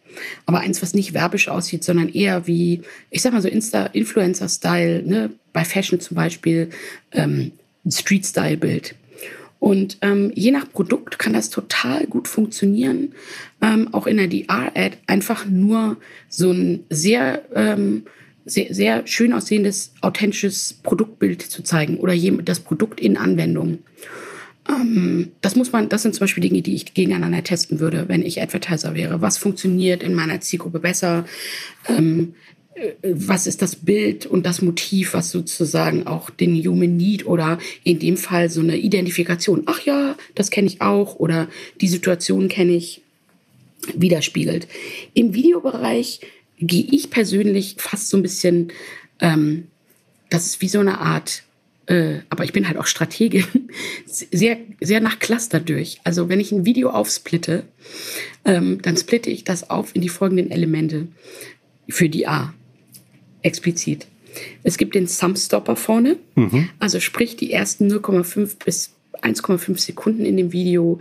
Aber 0.48 0.60
eins, 0.60 0.82
was 0.82 0.96
nicht 0.96 1.14
werbisch 1.14 1.50
aussieht, 1.50 1.84
sondern 1.84 2.10
eher 2.10 2.48
wie, 2.48 2.82
ich 3.12 3.22
sag 3.22 3.34
mal 3.34 3.42
so 3.42 3.48
Insta-Influencer-Style, 3.48 5.04
ne? 5.04 5.30
bei 5.54 5.64
Fashion 5.64 6.00
zum 6.00 6.16
Beispiel, 6.16 6.70
ähm, 7.12 7.52
Street-Style-Bild. 7.88 8.96
Und 9.60 9.98
ähm, 10.02 10.32
je 10.36 10.52
nach 10.52 10.72
Produkt 10.72 11.18
kann 11.20 11.34
das 11.34 11.50
total 11.50 12.06
gut 12.06 12.28
funktionieren, 12.28 13.14
ähm, 13.62 13.94
auch 13.94 14.08
in 14.08 14.18
der 14.18 14.28
DR-Ad 14.28 14.98
einfach 15.08 15.46
nur 15.46 15.98
so 16.30 16.52
ein 16.52 16.84
sehr, 16.90 17.44
ähm, 17.56 18.04
sehr, 18.46 18.74
sehr 18.74 19.08
schön 19.08 19.34
aussehendes, 19.34 19.94
authentisches 20.02 20.80
Produktbild 20.84 21.42
zu 21.42 21.64
zeigen 21.64 21.98
oder 21.98 22.16
das 22.44 22.60
Produkt 22.60 23.00
in 23.00 23.18
Anwendung. 23.18 23.80
Ähm, 24.70 25.32
das 25.42 25.56
muss 25.56 25.72
man, 25.72 25.90
das 25.90 26.04
sind 26.04 26.14
zum 26.14 26.22
Beispiel 26.22 26.42
Dinge, 26.42 26.62
die 26.62 26.76
ich 26.76 26.94
gegeneinander 26.94 27.44
testen 27.44 27.80
würde, 27.80 28.06
wenn 28.08 28.24
ich 28.24 28.42
Advertiser 28.42 28.94
wäre. 28.96 29.22
Was 29.22 29.38
funktioniert 29.38 30.04
in 30.04 30.14
meiner 30.14 30.40
Zielgruppe 30.42 30.80
besser? 30.80 31.26
Äh, 32.78 32.94
was 33.02 33.48
ist 33.48 33.62
das 33.62 33.76
Bild 33.76 34.26
und 34.26 34.46
das 34.46 34.62
Motiv, 34.62 35.14
was 35.14 35.32
sozusagen 35.32 36.08
auch 36.08 36.30
den 36.30 36.56
Human 36.56 36.98
Need 36.98 37.26
oder 37.26 37.58
in 37.84 38.00
dem 38.00 38.18
Fall 38.18 38.50
so 38.50 38.62
eine 38.62 38.78
Identifikation, 38.78 39.64
ach 39.66 39.82
ja, 39.82 40.16
das 40.36 40.52
kenne 40.52 40.68
ich 40.68 40.82
auch 40.82 41.16
oder 41.16 41.48
die 41.82 41.88
Situation 41.88 42.48
kenne 42.48 42.74
ich, 42.74 43.02
widerspiegelt. 43.96 44.68
Im 45.14 45.34
Videobereich 45.34 46.20
gehe 46.60 46.86
ich 46.92 47.10
persönlich 47.10 47.76
fast 47.78 48.10
so 48.10 48.18
ein 48.18 48.24
bisschen, 48.24 48.74
ähm, 49.20 49.68
das 50.30 50.46
ist 50.46 50.62
wie 50.62 50.68
so 50.68 50.80
eine 50.80 51.00
Art, 51.00 51.44
äh, 51.86 52.20
aber 52.30 52.44
ich 52.44 52.54
bin 52.54 52.68
halt 52.68 52.78
auch 52.78 52.88
Strategin, 52.88 53.46
sehr, 54.06 54.58
sehr 54.82 55.00
nach 55.00 55.20
Cluster 55.20 55.60
durch. 55.60 56.00
Also 56.04 56.28
wenn 56.28 56.40
ich 56.40 56.52
ein 56.52 56.66
Video 56.66 56.90
aufsplitte, 56.90 57.64
ähm, 58.46 58.82
dann 58.82 58.98
splitte 58.98 59.30
ich 59.30 59.44
das 59.44 59.70
auf 59.70 59.96
in 59.96 60.02
die 60.02 60.10
folgenden 60.10 60.52
Elemente 60.52 61.08
für 61.88 62.10
die 62.10 62.28
A 62.28 62.54
explizit. 63.42 64.08
Es 64.64 64.78
gibt 64.78 64.96
den 64.96 65.08
Sum-Stopper 65.08 65.76
vorne, 65.76 66.18
mhm. 66.36 66.70
also 66.80 67.00
sprich 67.00 67.36
die 67.38 67.52
ersten 67.52 67.92
0,5 67.92 68.58
bis 68.64 68.92
1,5 69.22 69.80
Sekunden 69.80 70.26
in 70.26 70.38
dem 70.38 70.52
Video 70.52 71.00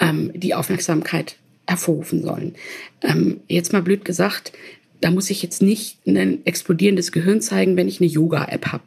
ähm, 0.00 0.30
die 0.34 0.54
Aufmerksamkeit 0.54 1.36
hervorrufen 1.66 2.22
sollen. 2.22 2.54
Ähm, 3.02 3.40
jetzt 3.48 3.72
mal 3.72 3.82
blöd 3.82 4.04
gesagt, 4.04 4.52
da 5.00 5.10
muss 5.10 5.30
ich 5.30 5.42
jetzt 5.42 5.62
nicht 5.62 5.98
ein 6.06 6.44
explodierendes 6.46 7.12
Gehirn 7.12 7.40
zeigen, 7.40 7.76
wenn 7.76 7.88
ich 7.88 8.00
eine 8.00 8.10
Yoga-App 8.10 8.66
habe. 8.66 8.84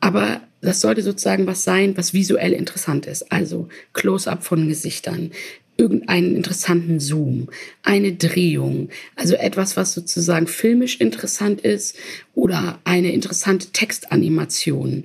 Aber 0.00 0.40
das 0.60 0.80
sollte 0.80 1.02
sozusagen 1.02 1.46
was 1.46 1.64
sein, 1.64 1.96
was 1.96 2.14
visuell 2.14 2.52
interessant 2.52 3.06
ist. 3.06 3.30
Also 3.32 3.68
Close-up 3.92 4.44
von 4.44 4.68
Gesichtern, 4.68 5.30
irgendeinen 5.76 6.36
interessanten 6.36 7.00
Zoom, 7.00 7.48
eine 7.82 8.12
Drehung, 8.14 8.90
also 9.16 9.34
etwas, 9.34 9.76
was 9.76 9.92
sozusagen 9.92 10.46
filmisch 10.46 11.00
interessant 11.00 11.60
ist 11.60 11.96
oder 12.34 12.80
eine 12.84 13.12
interessante 13.12 13.68
Textanimation. 13.68 15.04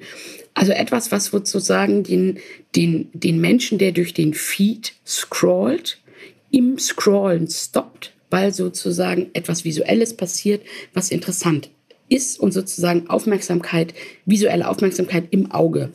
Also 0.53 0.71
etwas, 0.71 1.11
was 1.11 1.25
sozusagen 1.25 2.03
den, 2.03 2.37
den, 2.75 3.09
den 3.13 3.39
Menschen, 3.39 3.77
der 3.77 3.91
durch 3.91 4.13
den 4.13 4.33
Feed 4.33 4.93
scrollt, 5.05 5.99
im 6.51 6.77
Scrollen 6.77 7.47
stoppt, 7.47 8.13
weil 8.29 8.53
sozusagen 8.53 9.29
etwas 9.33 9.63
Visuelles 9.63 10.15
passiert, 10.15 10.63
was 10.93 11.11
interessant 11.11 11.69
ist 12.09 12.39
und 12.39 12.51
sozusagen 12.51 13.07
Aufmerksamkeit, 13.07 13.93
visuelle 14.25 14.67
Aufmerksamkeit 14.67 15.25
im 15.31 15.51
Auge 15.51 15.91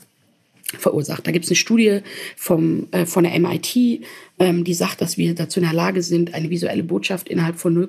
verursacht. 0.79 1.27
Da 1.27 1.31
gibt 1.31 1.45
es 1.45 1.51
eine 1.51 1.57
Studie 1.57 2.01
vom, 2.37 2.89
äh, 2.93 3.07
von 3.07 3.25
der 3.25 3.39
MIT, 3.39 4.03
ähm, 4.39 4.65
die 4.65 4.75
sagt, 4.75 5.01
dass 5.01 5.19
wir 5.19 5.35
dazu 5.35 5.61
in 5.61 5.67
der 5.67 5.75
Lage 5.75 6.03
sind, 6.03 6.35
eine 6.35 6.51
visuelle 6.51 6.83
Botschaft 6.83 7.29
innerhalb 7.29 7.57
von 7.57 7.75
0, 7.75 7.89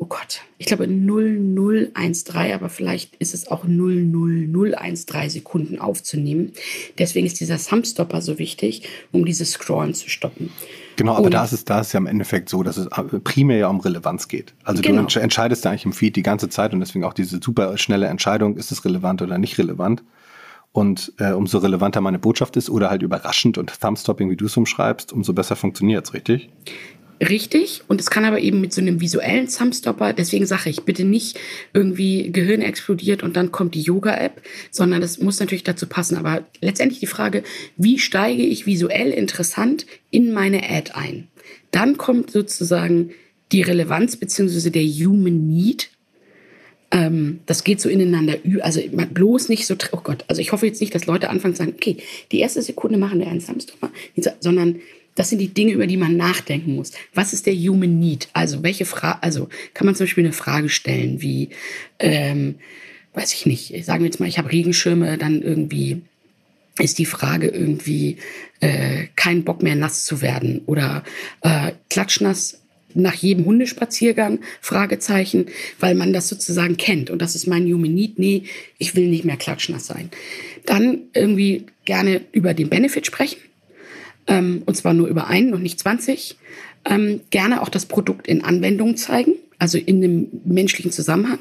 oh 0.00 0.06
Gott, 0.06 0.40
ich 0.56 0.66
glaube 0.66 0.88
0013, 0.88 2.54
aber 2.54 2.70
vielleicht 2.70 3.16
ist 3.16 3.34
es 3.34 3.48
auch 3.48 3.64
00013 3.64 5.28
Sekunden 5.28 5.78
aufzunehmen. 5.78 6.52
Deswegen 6.98 7.26
ist 7.26 7.38
dieser 7.38 7.58
Thumbstopper 7.58 8.22
so 8.22 8.38
wichtig, 8.38 8.88
um 9.12 9.26
dieses 9.26 9.52
Scrollen 9.52 9.92
zu 9.92 10.08
stoppen. 10.08 10.50
Genau, 10.96 11.14
aber 11.14 11.28
da 11.28 11.44
ist, 11.44 11.52
es, 11.52 11.64
da 11.66 11.80
ist 11.80 11.92
ja 11.92 11.98
im 11.98 12.06
Endeffekt 12.06 12.48
so, 12.48 12.62
dass 12.62 12.78
es 12.78 12.88
primär 13.24 13.58
ja 13.58 13.68
um 13.68 13.80
Relevanz 13.80 14.28
geht. 14.28 14.54
Also 14.64 14.82
genau. 14.82 15.02
du 15.02 15.20
entscheidest 15.20 15.64
ja 15.66 15.70
eigentlich 15.70 15.84
im 15.84 15.92
Feed 15.92 16.16
die 16.16 16.22
ganze 16.22 16.48
Zeit 16.48 16.72
und 16.72 16.80
deswegen 16.80 17.04
auch 17.04 17.14
diese 17.14 17.40
super 17.42 17.76
schnelle 17.76 18.06
Entscheidung, 18.06 18.56
ist 18.56 18.72
es 18.72 18.84
relevant 18.86 19.20
oder 19.20 19.36
nicht 19.36 19.58
relevant. 19.58 20.02
Und 20.72 21.12
äh, 21.18 21.32
umso 21.32 21.58
relevanter 21.58 22.00
meine 22.00 22.18
Botschaft 22.18 22.56
ist 22.56 22.70
oder 22.70 22.90
halt 22.90 23.02
überraschend 23.02 23.58
und 23.58 23.80
Thumbstopping, 23.80 24.30
wie 24.30 24.36
du 24.36 24.46
es 24.46 24.56
umschreibst, 24.56 25.12
umso 25.12 25.32
besser 25.32 25.56
funktioniert 25.56 26.06
es, 26.06 26.14
richtig? 26.14 26.48
richtig 27.20 27.82
und 27.86 28.00
es 28.00 28.10
kann 28.10 28.24
aber 28.24 28.40
eben 28.40 28.60
mit 28.60 28.72
so 28.72 28.80
einem 28.80 29.00
visuellen 29.00 29.48
Thumbstopper, 29.48 30.12
deswegen 30.12 30.46
sage 30.46 30.70
ich, 30.70 30.82
bitte 30.82 31.04
nicht 31.04 31.38
irgendwie 31.74 32.32
Gehirn 32.32 32.62
explodiert 32.62 33.22
und 33.22 33.36
dann 33.36 33.52
kommt 33.52 33.74
die 33.74 33.82
Yoga-App, 33.82 34.42
sondern 34.70 35.00
das 35.00 35.20
muss 35.20 35.40
natürlich 35.40 35.64
dazu 35.64 35.86
passen. 35.86 36.16
Aber 36.16 36.44
letztendlich 36.60 37.00
die 37.00 37.06
Frage, 37.06 37.42
wie 37.76 37.98
steige 37.98 38.42
ich 38.42 38.66
visuell 38.66 39.10
interessant 39.10 39.86
in 40.10 40.32
meine 40.32 40.68
Ad 40.68 40.92
ein? 40.94 41.28
Dann 41.70 41.98
kommt 41.98 42.30
sozusagen 42.30 43.10
die 43.52 43.62
Relevanz 43.62 44.16
beziehungsweise 44.16 44.70
der 44.70 44.84
Human 44.84 45.46
Need. 45.46 45.90
Ähm, 46.92 47.40
das 47.46 47.62
geht 47.62 47.80
so 47.80 47.88
ineinander, 47.88 48.36
also 48.60 48.80
bloß 48.90 49.48
nicht 49.48 49.66
so, 49.66 49.76
oh 49.92 50.00
Gott, 50.02 50.24
also 50.26 50.40
ich 50.40 50.52
hoffe 50.52 50.66
jetzt 50.66 50.80
nicht, 50.80 50.94
dass 50.94 51.06
Leute 51.06 51.30
anfangen 51.30 51.54
zu 51.54 51.62
sagen, 51.62 51.74
okay, 51.76 51.98
die 52.32 52.40
erste 52.40 52.62
Sekunde 52.62 52.98
machen 52.98 53.20
wir 53.20 53.28
einen 53.28 53.44
Thumbstopper, 53.44 53.90
sondern 54.40 54.80
das 55.14 55.28
sind 55.28 55.38
die 55.38 55.54
Dinge, 55.54 55.72
über 55.72 55.86
die 55.86 55.96
man 55.96 56.16
nachdenken 56.16 56.74
muss. 56.74 56.92
Was 57.14 57.32
ist 57.32 57.46
der 57.46 57.54
Human 57.54 57.98
Need? 57.98 58.28
Also 58.32 58.62
welche 58.62 58.86
Frage, 58.86 59.22
also 59.22 59.48
kann 59.74 59.86
man 59.86 59.94
zum 59.94 60.06
Beispiel 60.06 60.24
eine 60.24 60.32
Frage 60.32 60.68
stellen 60.68 61.20
wie, 61.20 61.50
ähm, 61.98 62.56
weiß 63.14 63.34
ich 63.34 63.46
nicht, 63.46 63.84
sagen 63.84 64.00
wir 64.02 64.06
jetzt 64.06 64.20
mal, 64.20 64.28
ich 64.28 64.38
habe 64.38 64.50
Regenschirme, 64.50 65.18
dann 65.18 65.42
irgendwie 65.42 66.02
ist 66.78 66.98
die 66.98 67.06
Frage 67.06 67.48
irgendwie 67.48 68.16
äh, 68.60 69.06
kein 69.16 69.44
Bock 69.44 69.62
mehr 69.62 69.74
nass 69.74 70.04
zu 70.04 70.22
werden 70.22 70.62
oder 70.66 71.04
äh, 71.42 71.72
klatschnass 71.90 72.59
nach 72.94 73.14
jedem 73.14 73.44
Hundespaziergang 73.44 74.40
Fragezeichen, 74.60 75.46
weil 75.78 75.94
man 75.94 76.12
das 76.12 76.28
sozusagen 76.28 76.76
kennt 76.76 77.10
und 77.10 77.20
das 77.20 77.34
ist 77.34 77.46
mein 77.46 77.64
Human 77.64 77.94
Need. 77.94 78.18
Nee, 78.18 78.44
ich 78.78 78.94
will 78.94 79.08
nicht 79.08 79.24
mehr 79.24 79.36
klatschnass 79.36 79.86
sein. 79.86 80.10
Dann 80.66 81.02
irgendwie 81.14 81.66
gerne 81.84 82.20
über 82.32 82.54
den 82.54 82.68
Benefit 82.68 83.06
sprechen 83.06 83.38
ähm, 84.26 84.62
und 84.66 84.76
zwar 84.76 84.94
nur 84.94 85.08
über 85.08 85.26
einen 85.26 85.52
und 85.54 85.62
nicht 85.62 85.78
20. 85.78 86.36
Ähm, 86.86 87.20
gerne 87.30 87.60
auch 87.60 87.68
das 87.68 87.86
Produkt 87.86 88.26
in 88.26 88.42
Anwendung 88.42 88.96
zeigen, 88.96 89.34
also 89.58 89.76
in 89.76 90.02
einem 90.02 90.28
menschlichen 90.44 90.92
Zusammenhang. 90.92 91.40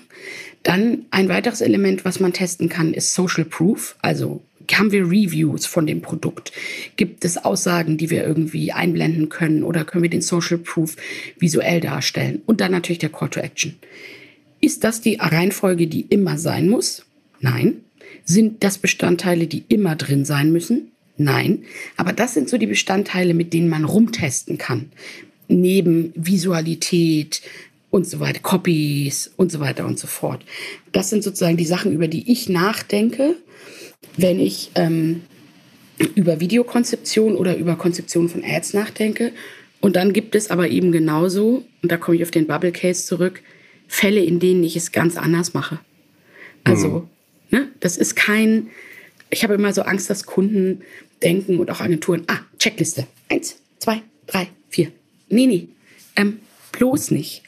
Dann 0.63 1.05
ein 1.11 1.29
weiteres 1.29 1.61
Element, 1.61 2.03
was 2.03 2.19
man 2.19 2.33
testen 2.33 2.67
kann, 2.67 2.93
ist 2.93 3.13
Social 3.13 3.45
Proof, 3.45 3.95
also 4.01 4.41
haben 4.77 4.91
wir 4.91 5.05
Reviews 5.05 5.65
von 5.65 5.87
dem 5.87 6.01
Produkt? 6.01 6.51
Gibt 6.95 7.25
es 7.25 7.37
Aussagen, 7.37 7.97
die 7.97 8.09
wir 8.09 8.25
irgendwie 8.25 8.71
einblenden 8.71 9.29
können 9.29 9.63
oder 9.63 9.85
können 9.85 10.03
wir 10.03 10.09
den 10.09 10.21
Social 10.21 10.57
Proof 10.57 10.95
visuell 11.39 11.81
darstellen? 11.81 12.41
Und 12.45 12.61
dann 12.61 12.71
natürlich 12.71 12.99
der 12.99 13.09
Call 13.09 13.29
to 13.29 13.39
Action. 13.39 13.75
Ist 14.61 14.83
das 14.83 15.01
die 15.01 15.15
Reihenfolge, 15.15 15.87
die 15.87 16.01
immer 16.09 16.37
sein 16.37 16.69
muss? 16.69 17.05
Nein. 17.39 17.77
Sind 18.25 18.63
das 18.63 18.77
Bestandteile, 18.77 19.47
die 19.47 19.63
immer 19.69 19.95
drin 19.95 20.25
sein 20.25 20.51
müssen? 20.51 20.91
Nein, 21.21 21.65
aber 21.97 22.13
das 22.13 22.33
sind 22.33 22.47
so 22.47 22.57
die 22.57 22.65
Bestandteile, 22.65 23.33
mit 23.33 23.53
denen 23.53 23.67
man 23.67 23.83
rumtesten 23.83 24.57
kann. 24.57 24.89
Neben 25.49 26.13
Visualität 26.15 27.41
und 27.89 28.07
so 28.07 28.21
weiter, 28.21 28.39
Copies 28.39 29.29
und 29.35 29.51
so 29.51 29.59
weiter 29.59 29.85
und 29.85 29.99
so 29.99 30.07
fort. 30.07 30.45
Das 30.93 31.09
sind 31.09 31.23
sozusagen 31.23 31.57
die 31.57 31.65
Sachen, 31.65 31.91
über 31.91 32.07
die 32.07 32.31
ich 32.31 32.47
nachdenke, 32.47 33.35
wenn 34.17 34.39
ich 34.39 34.71
ähm, 34.75 35.21
über 36.15 36.39
Videokonzeption 36.39 37.35
oder 37.35 37.57
über 37.57 37.75
Konzeption 37.75 38.29
von 38.29 38.43
Ads 38.43 38.73
nachdenke. 38.73 39.33
Und 39.81 39.95
dann 39.95 40.13
gibt 40.13 40.35
es 40.35 40.49
aber 40.49 40.69
eben 40.69 40.91
genauso, 40.91 41.65
und 41.81 41.91
da 41.91 41.97
komme 41.97 42.17
ich 42.17 42.23
auf 42.23 42.31
den 42.31 42.47
Bubble 42.47 42.71
Case 42.71 43.05
zurück, 43.05 43.41
Fälle, 43.87 44.21
in 44.21 44.39
denen 44.39 44.63
ich 44.63 44.75
es 44.75 44.91
ganz 44.91 45.17
anders 45.17 45.53
mache. 45.53 45.79
Also, 46.63 47.07
mhm. 47.49 47.57
ne, 47.57 47.67
das 47.79 47.97
ist 47.97 48.15
kein, 48.15 48.67
ich 49.29 49.43
habe 49.43 49.55
immer 49.55 49.73
so 49.73 49.81
Angst, 49.81 50.09
dass 50.09 50.25
Kunden 50.25 50.81
denken 51.23 51.59
und 51.59 51.71
auch 51.71 51.81
Agenturen, 51.81 52.23
ah, 52.27 52.39
Checkliste. 52.59 53.07
Eins, 53.29 53.59
zwei, 53.79 54.01
drei, 54.27 54.47
vier. 54.69 54.91
Nee, 55.29 55.47
nee, 55.47 55.67
ähm, 56.15 56.39
bloß 56.71 57.11
nicht. 57.11 57.43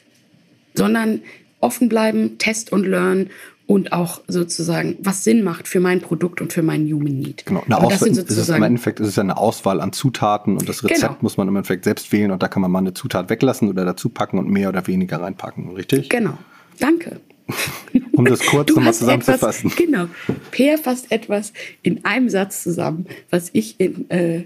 Sondern 0.74 1.22
offen 1.60 1.88
bleiben, 1.88 2.38
test 2.38 2.72
und 2.72 2.86
learn 2.86 3.30
und 3.66 3.92
auch 3.92 4.20
sozusagen, 4.28 4.96
was 5.00 5.24
Sinn 5.24 5.42
macht 5.42 5.68
für 5.68 5.80
mein 5.80 6.00
Produkt 6.00 6.40
und 6.40 6.52
für 6.52 6.62
meinen 6.62 6.92
Human 6.92 7.18
Need. 7.18 7.46
Genau, 7.46 7.62
eine 7.64 7.78
Auswahl, 7.78 8.08
ist 8.08 8.30
es 8.30 8.48
im 8.48 8.62
Endeffekt 8.62 9.00
ist 9.00 9.08
es 9.08 9.16
ja 9.16 9.22
eine 9.22 9.36
Auswahl 9.36 9.80
an 9.80 9.92
Zutaten 9.92 10.56
und 10.56 10.68
das 10.68 10.84
Rezept 10.84 11.00
genau. 11.00 11.16
muss 11.20 11.36
man 11.36 11.48
im 11.48 11.56
Endeffekt 11.56 11.84
selbst 11.84 12.12
wählen 12.12 12.30
und 12.30 12.42
da 12.42 12.48
kann 12.48 12.62
man 12.62 12.70
mal 12.70 12.80
eine 12.80 12.94
Zutat 12.94 13.30
weglassen 13.30 13.68
oder 13.68 13.84
dazu 13.84 14.08
packen 14.08 14.38
und 14.38 14.48
mehr 14.48 14.68
oder 14.68 14.86
weniger 14.86 15.20
reinpacken, 15.20 15.70
richtig? 15.72 16.08
Genau. 16.08 16.36
Danke. 16.78 17.20
um 18.12 18.24
das 18.24 18.40
kurz 18.40 18.70
nochmal 18.70 18.94
zusammenzufassen. 18.94 19.70
Etwas, 19.70 19.76
genau. 19.76 20.06
Peer 20.50 20.78
fasst 20.78 21.10
etwas 21.10 21.52
in 21.82 22.04
einem 22.04 22.28
Satz 22.28 22.62
zusammen, 22.62 23.06
was 23.30 23.50
ich 23.52 23.78
in 23.78 24.08
äh, 24.10 24.44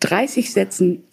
30 0.00 0.52
Sätzen 0.52 1.04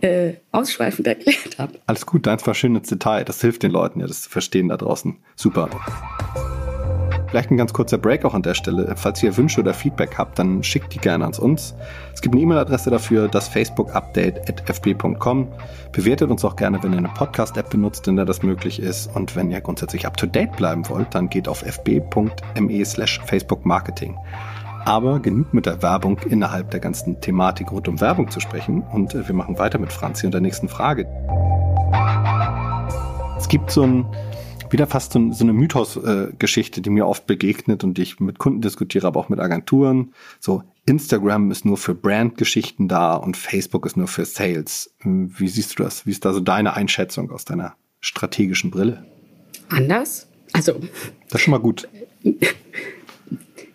äh, 0.00 0.34
ausschweifend 0.52 1.06
erklärt 1.06 1.58
habe. 1.58 1.78
Alles 1.86 2.06
gut, 2.06 2.26
deins 2.26 2.46
war 2.46 2.54
schön 2.54 2.74
ins 2.74 2.88
Detail. 2.88 3.24
Das 3.24 3.40
hilft 3.40 3.62
den 3.62 3.70
Leuten 3.70 4.00
ja, 4.00 4.06
das 4.06 4.22
zu 4.22 4.30
verstehen 4.30 4.68
da 4.68 4.76
draußen. 4.76 5.16
Super. 5.36 5.70
Vielleicht 7.28 7.50
ein 7.50 7.56
ganz 7.56 7.72
kurzer 7.72 7.98
Break 7.98 8.24
auch 8.24 8.34
an 8.34 8.42
der 8.42 8.54
Stelle. 8.54 8.94
Falls 8.96 9.22
ihr 9.22 9.36
Wünsche 9.36 9.60
oder 9.60 9.74
Feedback 9.74 10.16
habt, 10.16 10.38
dann 10.38 10.62
schickt 10.62 10.94
die 10.94 10.98
gerne 10.98 11.24
ans 11.24 11.38
uns. 11.38 11.74
Es 12.14 12.20
gibt 12.20 12.34
eine 12.34 12.42
E-Mail-Adresse 12.42 12.90
dafür, 12.90 13.28
das 13.28 13.48
Facebook-Update 13.48 14.48
at 14.48 14.62
fb.com. 14.68 15.48
Bewertet 15.92 16.30
uns 16.30 16.44
auch 16.44 16.56
gerne, 16.56 16.82
wenn 16.82 16.92
ihr 16.92 16.98
eine 16.98 17.08
Podcast-App 17.08 17.70
benutzt, 17.70 18.06
in 18.08 18.16
der 18.16 18.24
das 18.24 18.42
möglich 18.42 18.80
ist. 18.80 19.14
Und 19.14 19.34
wenn 19.34 19.50
ihr 19.50 19.60
grundsätzlich 19.60 20.06
up-to-date 20.06 20.56
bleiben 20.56 20.88
wollt, 20.88 21.14
dann 21.14 21.28
geht 21.28 21.48
auf 21.48 21.62
fb.me 21.62 22.84
slash 22.84 23.20
Facebook 23.26 23.66
Marketing. 23.66 24.16
Aber 24.84 25.18
genug 25.18 25.52
mit 25.52 25.66
der 25.66 25.82
Werbung 25.82 26.18
innerhalb 26.28 26.70
der 26.70 26.78
ganzen 26.78 27.20
Thematik 27.20 27.72
rund 27.72 27.88
um 27.88 28.00
Werbung 28.00 28.30
zu 28.30 28.38
sprechen. 28.38 28.82
Und 28.82 29.14
wir 29.14 29.34
machen 29.34 29.58
weiter 29.58 29.78
mit 29.78 29.92
Franzi 29.92 30.26
und 30.26 30.32
der 30.32 30.40
nächsten 30.40 30.68
Frage. 30.68 31.06
Es 33.36 33.48
gibt 33.48 33.70
so 33.70 33.82
ein 33.82 34.06
wieder 34.72 34.86
fast 34.86 35.12
so, 35.12 35.32
so 35.32 35.44
eine 35.44 35.52
Mythos-Geschichte, 35.52 36.80
die 36.80 36.90
mir 36.90 37.06
oft 37.06 37.26
begegnet 37.26 37.84
und 37.84 37.98
die 37.98 38.02
ich 38.02 38.20
mit 38.20 38.38
Kunden 38.38 38.60
diskutiere, 38.60 39.06
aber 39.06 39.20
auch 39.20 39.28
mit 39.28 39.40
Agenturen. 39.40 40.12
So, 40.40 40.62
Instagram 40.86 41.50
ist 41.50 41.64
nur 41.64 41.76
für 41.76 41.94
Brandgeschichten 41.94 42.88
da 42.88 43.14
und 43.14 43.36
Facebook 43.36 43.86
ist 43.86 43.96
nur 43.96 44.08
für 44.08 44.24
Sales. 44.24 44.94
Wie 45.02 45.48
siehst 45.48 45.78
du 45.78 45.82
das? 45.82 46.06
Wie 46.06 46.10
ist 46.10 46.24
da 46.24 46.32
so 46.32 46.40
deine 46.40 46.74
Einschätzung 46.74 47.30
aus 47.30 47.44
deiner 47.44 47.74
strategischen 48.00 48.70
Brille? 48.70 49.04
Anders? 49.68 50.28
Also. 50.52 50.80
Das 51.28 51.40
ist 51.40 51.44
schon 51.44 51.50
mal 51.50 51.58
gut. 51.58 51.88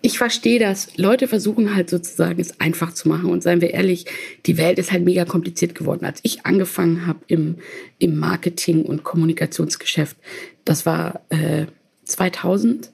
ich 0.01 0.17
verstehe 0.17 0.60
das. 0.60 0.97
Leute 0.97 1.27
versuchen 1.27 1.75
halt 1.75 1.89
sozusagen 1.89 2.39
es 2.39 2.60
einfach 2.60 2.93
zu 2.93 3.08
machen. 3.08 3.30
Und 3.30 3.43
seien 3.43 3.62
wir 3.62 3.71
ehrlich, 3.71 4.06
die 4.45 4.58
Welt 4.58 4.80
ist 4.80 4.91
halt 4.91 5.04
mega 5.04 5.25
kompliziert 5.25 5.75
geworden. 5.75 6.06
Als 6.06 6.19
ich 6.23 6.45
angefangen 6.45 7.06
habe 7.06 7.19
im, 7.27 7.58
im 7.99 8.17
Marketing- 8.17 8.84
und 8.84 9.04
Kommunikationsgeschäft, 9.04 10.17
das 10.65 10.86
war 10.86 11.21
äh, 11.30 11.65
2000, 12.04 12.91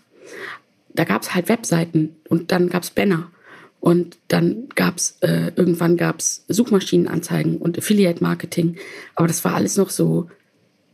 da 0.93 1.03
gab 1.03 1.21
es 1.21 1.33
halt 1.33 1.49
Webseiten 1.49 2.15
und 2.29 2.51
dann 2.51 2.69
gab 2.69 2.83
es 2.83 2.91
Banner. 2.91 3.31
Und 3.79 4.17
dann 4.27 4.69
gab 4.75 4.97
es, 4.97 5.17
äh, 5.21 5.51
irgendwann 5.55 5.97
gab 5.97 6.19
es 6.19 6.43
Suchmaschinenanzeigen 6.47 7.57
und 7.57 7.77
Affiliate-Marketing. 7.77 8.77
Aber 9.15 9.27
das 9.27 9.45
war 9.45 9.53
alles 9.53 9.77
noch 9.77 9.91
so, 9.91 10.29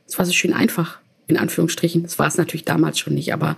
es 0.05 0.17
war 0.19 0.25
so 0.25 0.33
schön 0.33 0.53
einfach, 0.53 0.99
in 1.27 1.37
Anführungsstrichen. 1.37 2.03
Das 2.03 2.19
war 2.19 2.27
es 2.27 2.37
natürlich 2.37 2.65
damals 2.65 2.99
schon 2.99 3.13
nicht, 3.13 3.33
aber 3.33 3.55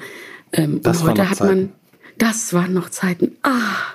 ähm, 0.54 0.82
heute 0.86 1.30
hat 1.30 1.39
man 1.39 1.73
das 2.17 2.54
waren 2.54 2.73
noch 2.73 2.89
Zeiten. 2.89 3.36
Ah, 3.43 3.94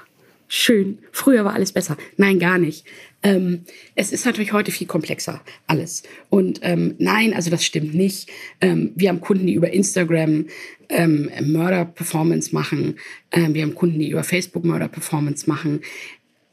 schön. 0.50 0.98
Früher 1.12 1.44
war 1.44 1.54
alles 1.54 1.72
besser. 1.72 1.96
Nein, 2.16 2.38
gar 2.38 2.58
nicht. 2.58 2.84
Ähm, 3.22 3.62
es 3.94 4.12
ist 4.12 4.26
natürlich 4.26 4.52
heute 4.52 4.72
viel 4.72 4.86
komplexer, 4.86 5.40
alles. 5.66 6.02
Und 6.28 6.60
ähm, 6.62 6.96
nein, 6.98 7.32
also 7.32 7.50
das 7.50 7.64
stimmt 7.64 7.94
nicht. 7.94 8.28
Ähm, 8.60 8.92
wir 8.96 9.08
haben 9.08 9.20
Kunden, 9.20 9.46
die 9.46 9.54
über 9.54 9.70
Instagram 9.70 10.46
ähm, 10.88 11.30
Mörder-Performance 11.40 12.52
machen. 12.52 12.96
Ähm, 13.30 13.54
wir 13.54 13.62
haben 13.62 13.74
Kunden, 13.74 14.00
die 14.00 14.10
über 14.10 14.24
Facebook 14.24 14.64
Mörder-Performance 14.64 15.48
machen. 15.48 15.82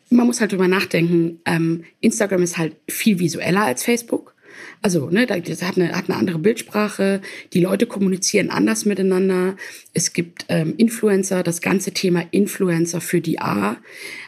Man 0.10 0.28
muss 0.28 0.40
halt 0.40 0.52
drüber 0.52 0.68
nachdenken. 0.68 1.40
Ähm, 1.46 1.84
Instagram 2.00 2.44
ist 2.44 2.58
halt 2.58 2.76
viel 2.88 3.20
visueller 3.20 3.64
als 3.64 3.84
Facebook. 3.84 4.36
Also, 4.82 5.10
ne, 5.10 5.26
das 5.26 5.64
hat 5.64 5.78
eine, 5.78 5.92
hat 5.92 6.10
eine 6.10 6.18
andere 6.18 6.40
Bildsprache. 6.40 7.22
Die 7.54 7.62
Leute 7.62 7.88
kommunizieren 7.88 8.50
anders 8.50 8.86
miteinander. 8.86 9.56
Es 9.94 10.14
gibt 10.14 10.46
ähm, 10.50 10.76
Influencer, 10.78 11.44
das 11.44 11.62
ganze 11.62 11.92
Thema 11.92 12.24
Influencer 12.32 13.02
für 13.02 13.22
die 13.22 13.40
A. 13.40 13.78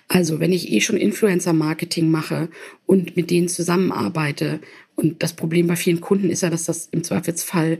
Also, 0.07 0.39
wenn 0.39 0.51
ich 0.51 0.71
eh 0.71 0.81
schon 0.81 0.97
Influencer-Marketing 0.97 2.09
mache 2.09 2.49
und 2.85 3.15
mit 3.15 3.29
denen 3.29 3.47
zusammenarbeite, 3.47 4.59
und 4.95 5.23
das 5.23 5.31
Problem 5.31 5.67
bei 5.67 5.77
vielen 5.77 6.01
Kunden 6.01 6.29
ist 6.29 6.41
ja, 6.41 6.49
dass 6.49 6.65
das 6.65 6.89
im 6.91 7.05
Zweifelsfall 7.05 7.77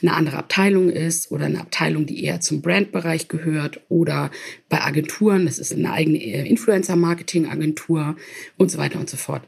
eine 0.00 0.14
andere 0.14 0.38
Abteilung 0.38 0.88
ist 0.88 1.30
oder 1.30 1.44
eine 1.44 1.60
Abteilung, 1.60 2.06
die 2.06 2.24
eher 2.24 2.40
zum 2.40 2.62
Brandbereich 2.62 3.28
gehört 3.28 3.80
oder 3.90 4.30
bei 4.70 4.80
Agenturen, 4.80 5.44
das 5.44 5.58
ist 5.58 5.74
eine 5.74 5.92
eigene 5.92 6.16
äh, 6.18 6.48
Influencer-Marketing-Agentur 6.48 8.16
und 8.56 8.70
so 8.70 8.78
weiter 8.78 8.98
und 8.98 9.10
so 9.10 9.18
fort 9.18 9.42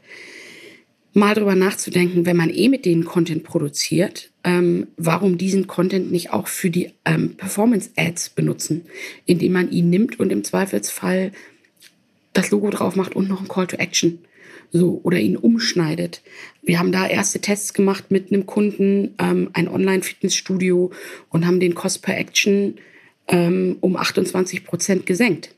mal 1.15 1.33
drüber 1.33 1.55
nachzudenken, 1.55 2.25
wenn 2.25 2.35
man 2.35 2.49
eh 2.49 2.67
mit 2.67 2.85
denen 2.85 3.05
Content 3.05 3.43
produziert, 3.43 4.31
ähm, 4.43 4.87
warum 4.97 5.37
diesen 5.37 5.65
Content 5.65 6.11
nicht 6.11 6.31
auch 6.31 6.47
für 6.47 6.69
die 6.69 6.91
ähm, 7.05 7.35
Performance-Ads 7.35 8.31
benutzen, 8.31 8.85
indem 9.25 9.53
man 9.53 9.71
ihn 9.71 9.89
nimmt 9.89 10.19
und 10.19 10.31
im 10.31 10.43
Zweifelsfall 10.43 11.31
das 12.33 12.51
Logo 12.51 12.69
drauf 12.69 12.97
macht 12.97 13.15
und 13.15 13.29
noch 13.29 13.41
ein 13.41 13.47
Call 13.47 13.67
to 13.67 13.77
Action. 13.77 14.19
So, 14.71 14.99
oder 15.03 15.19
ihn 15.19 15.37
umschneidet. 15.37 16.21
Wir 16.61 16.79
haben 16.79 16.91
da 16.91 17.07
erste 17.07 17.39
Tests 17.39 17.73
gemacht 17.73 18.11
mit 18.11 18.31
einem 18.31 18.45
Kunden, 18.45 19.13
ähm, 19.19 19.49
ein 19.53 19.69
Online-Fitnessstudio 19.69 20.91
und 21.29 21.47
haben 21.47 21.61
den 21.61 21.75
Cost 21.75 22.01
per 22.01 22.17
Action 22.17 22.75
ähm, 23.29 23.77
um 23.79 23.95
28 23.95 24.65
Prozent 24.65 25.05
gesenkt 25.05 25.54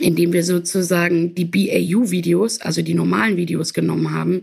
indem 0.00 0.32
wir 0.32 0.44
sozusagen 0.44 1.34
die 1.34 1.44
BAU-Videos, 1.44 2.60
also 2.60 2.82
die 2.82 2.94
normalen 2.94 3.36
Videos 3.36 3.74
genommen 3.74 4.12
haben 4.12 4.42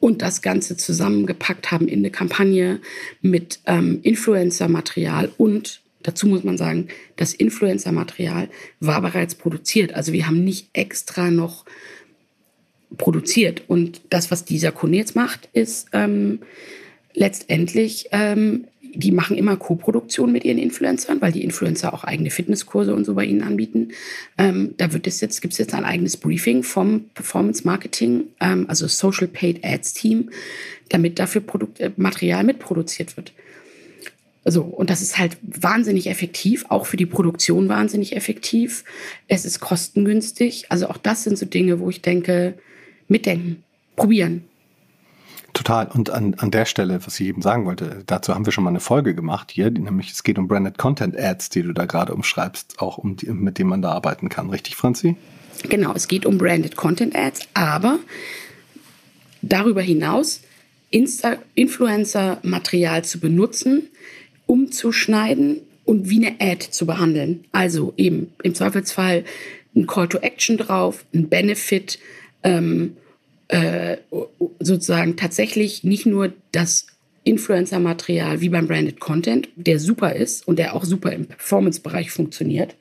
und 0.00 0.22
das 0.22 0.42
Ganze 0.42 0.76
zusammengepackt 0.76 1.70
haben 1.70 1.88
in 1.88 2.00
eine 2.00 2.10
Kampagne 2.10 2.80
mit 3.20 3.60
ähm, 3.66 4.00
Influencer-Material 4.02 5.30
und 5.36 5.82
dazu 6.02 6.26
muss 6.26 6.44
man 6.44 6.56
sagen, 6.56 6.88
das 7.16 7.34
Influencer-Material 7.34 8.48
war 8.80 9.02
bereits 9.02 9.34
produziert. 9.34 9.94
Also 9.94 10.12
wir 10.12 10.26
haben 10.26 10.44
nicht 10.44 10.68
extra 10.72 11.30
noch 11.30 11.64
produziert. 12.96 13.62
Und 13.68 14.00
das, 14.10 14.30
was 14.30 14.44
dieser 14.44 14.72
Kunde 14.72 14.98
jetzt 14.98 15.14
macht, 15.14 15.48
ist 15.52 15.88
ähm, 15.92 16.40
letztendlich 17.14 18.08
ähm, 18.12 18.66
die 18.94 19.12
machen 19.12 19.36
immer 19.36 19.56
Co-Produktion 19.56 20.32
mit 20.32 20.44
ihren 20.44 20.58
Influencern, 20.58 21.20
weil 21.20 21.32
die 21.32 21.44
Influencer 21.44 21.92
auch 21.94 22.04
eigene 22.04 22.30
Fitnesskurse 22.30 22.94
und 22.94 23.04
so 23.04 23.14
bei 23.14 23.24
ihnen 23.24 23.42
anbieten. 23.42 23.88
Ähm, 24.38 24.74
da 24.76 24.92
wird 24.92 25.06
es 25.06 25.20
jetzt, 25.20 25.40
gibt 25.40 25.52
es 25.52 25.58
jetzt 25.58 25.74
ein 25.74 25.84
eigenes 25.84 26.16
Briefing 26.16 26.62
vom 26.62 27.04
Performance 27.14 27.64
Marketing, 27.64 28.24
ähm, 28.40 28.66
also 28.68 28.86
Social 28.86 29.28
Paid 29.28 29.64
Ads 29.64 29.94
Team, 29.94 30.30
damit 30.88 31.18
dafür 31.18 31.40
Produkt, 31.40 31.80
äh, 31.80 31.90
Material 31.96 32.44
mitproduziert 32.44 33.16
wird. 33.16 33.32
So, 34.44 34.62
und 34.62 34.88
das 34.88 35.02
ist 35.02 35.18
halt 35.18 35.36
wahnsinnig 35.42 36.06
effektiv, 36.06 36.64
auch 36.70 36.86
für 36.86 36.96
die 36.96 37.06
Produktion 37.06 37.68
wahnsinnig 37.68 38.16
effektiv. 38.16 38.84
Es 39.28 39.44
ist 39.44 39.60
kostengünstig. 39.60 40.66
Also 40.70 40.88
auch 40.88 40.96
das 40.96 41.24
sind 41.24 41.36
so 41.36 41.44
Dinge, 41.44 41.78
wo 41.78 41.90
ich 41.90 42.00
denke, 42.00 42.54
mitdenken, 43.06 43.62
probieren. 43.96 44.44
Total. 45.60 45.88
Und 45.88 46.08
an, 46.08 46.32
an 46.38 46.50
der 46.50 46.64
Stelle, 46.64 47.04
was 47.04 47.20
ich 47.20 47.26
eben 47.26 47.42
sagen 47.42 47.66
wollte, 47.66 48.02
dazu 48.06 48.34
haben 48.34 48.46
wir 48.46 48.52
schon 48.52 48.64
mal 48.64 48.70
eine 48.70 48.80
Folge 48.80 49.14
gemacht 49.14 49.50
hier, 49.50 49.70
nämlich 49.70 50.10
es 50.10 50.22
geht 50.22 50.38
um 50.38 50.48
Branded 50.48 50.78
Content 50.78 51.18
Ads, 51.18 51.50
die 51.50 51.60
du 51.60 51.74
da 51.74 51.84
gerade 51.84 52.14
umschreibst, 52.14 52.80
auch 52.80 52.96
um 52.96 53.16
die, 53.16 53.26
mit 53.26 53.58
denen 53.58 53.68
man 53.68 53.82
da 53.82 53.92
arbeiten 53.92 54.30
kann. 54.30 54.48
Richtig, 54.48 54.74
Franzi? 54.74 55.16
Genau, 55.68 55.92
es 55.92 56.08
geht 56.08 56.24
um 56.24 56.38
Branded 56.38 56.76
Content 56.76 57.14
Ads, 57.14 57.40
aber 57.52 57.98
darüber 59.42 59.82
hinaus 59.82 60.40
Influencer-Material 60.90 63.04
zu 63.04 63.20
benutzen, 63.20 63.82
umzuschneiden 64.46 65.60
und 65.84 66.08
wie 66.08 66.26
eine 66.26 66.40
Ad 66.40 66.68
zu 66.70 66.86
behandeln. 66.86 67.44
Also 67.52 67.92
eben 67.98 68.32
im 68.42 68.54
Zweifelsfall 68.54 69.26
ein 69.76 69.86
Call 69.86 70.08
to 70.08 70.16
Action 70.20 70.56
drauf, 70.56 71.04
ein 71.12 71.28
Benefit, 71.28 71.98
ähm, 72.44 72.96
äh, 73.50 73.96
sozusagen 74.60 75.16
tatsächlich 75.16 75.82
nicht 75.82 76.06
nur 76.06 76.32
das 76.52 76.86
Influencer-Material 77.24 78.40
wie 78.40 78.48
beim 78.48 78.68
Branded 78.68 79.00
Content, 79.00 79.48
der 79.56 79.80
super 79.80 80.14
ist 80.14 80.46
und 80.46 80.58
der 80.58 80.74
auch 80.74 80.84
super 80.84 81.12
im 81.12 81.26
Performance-Bereich 81.26 82.12
funktioniert, 82.12 82.76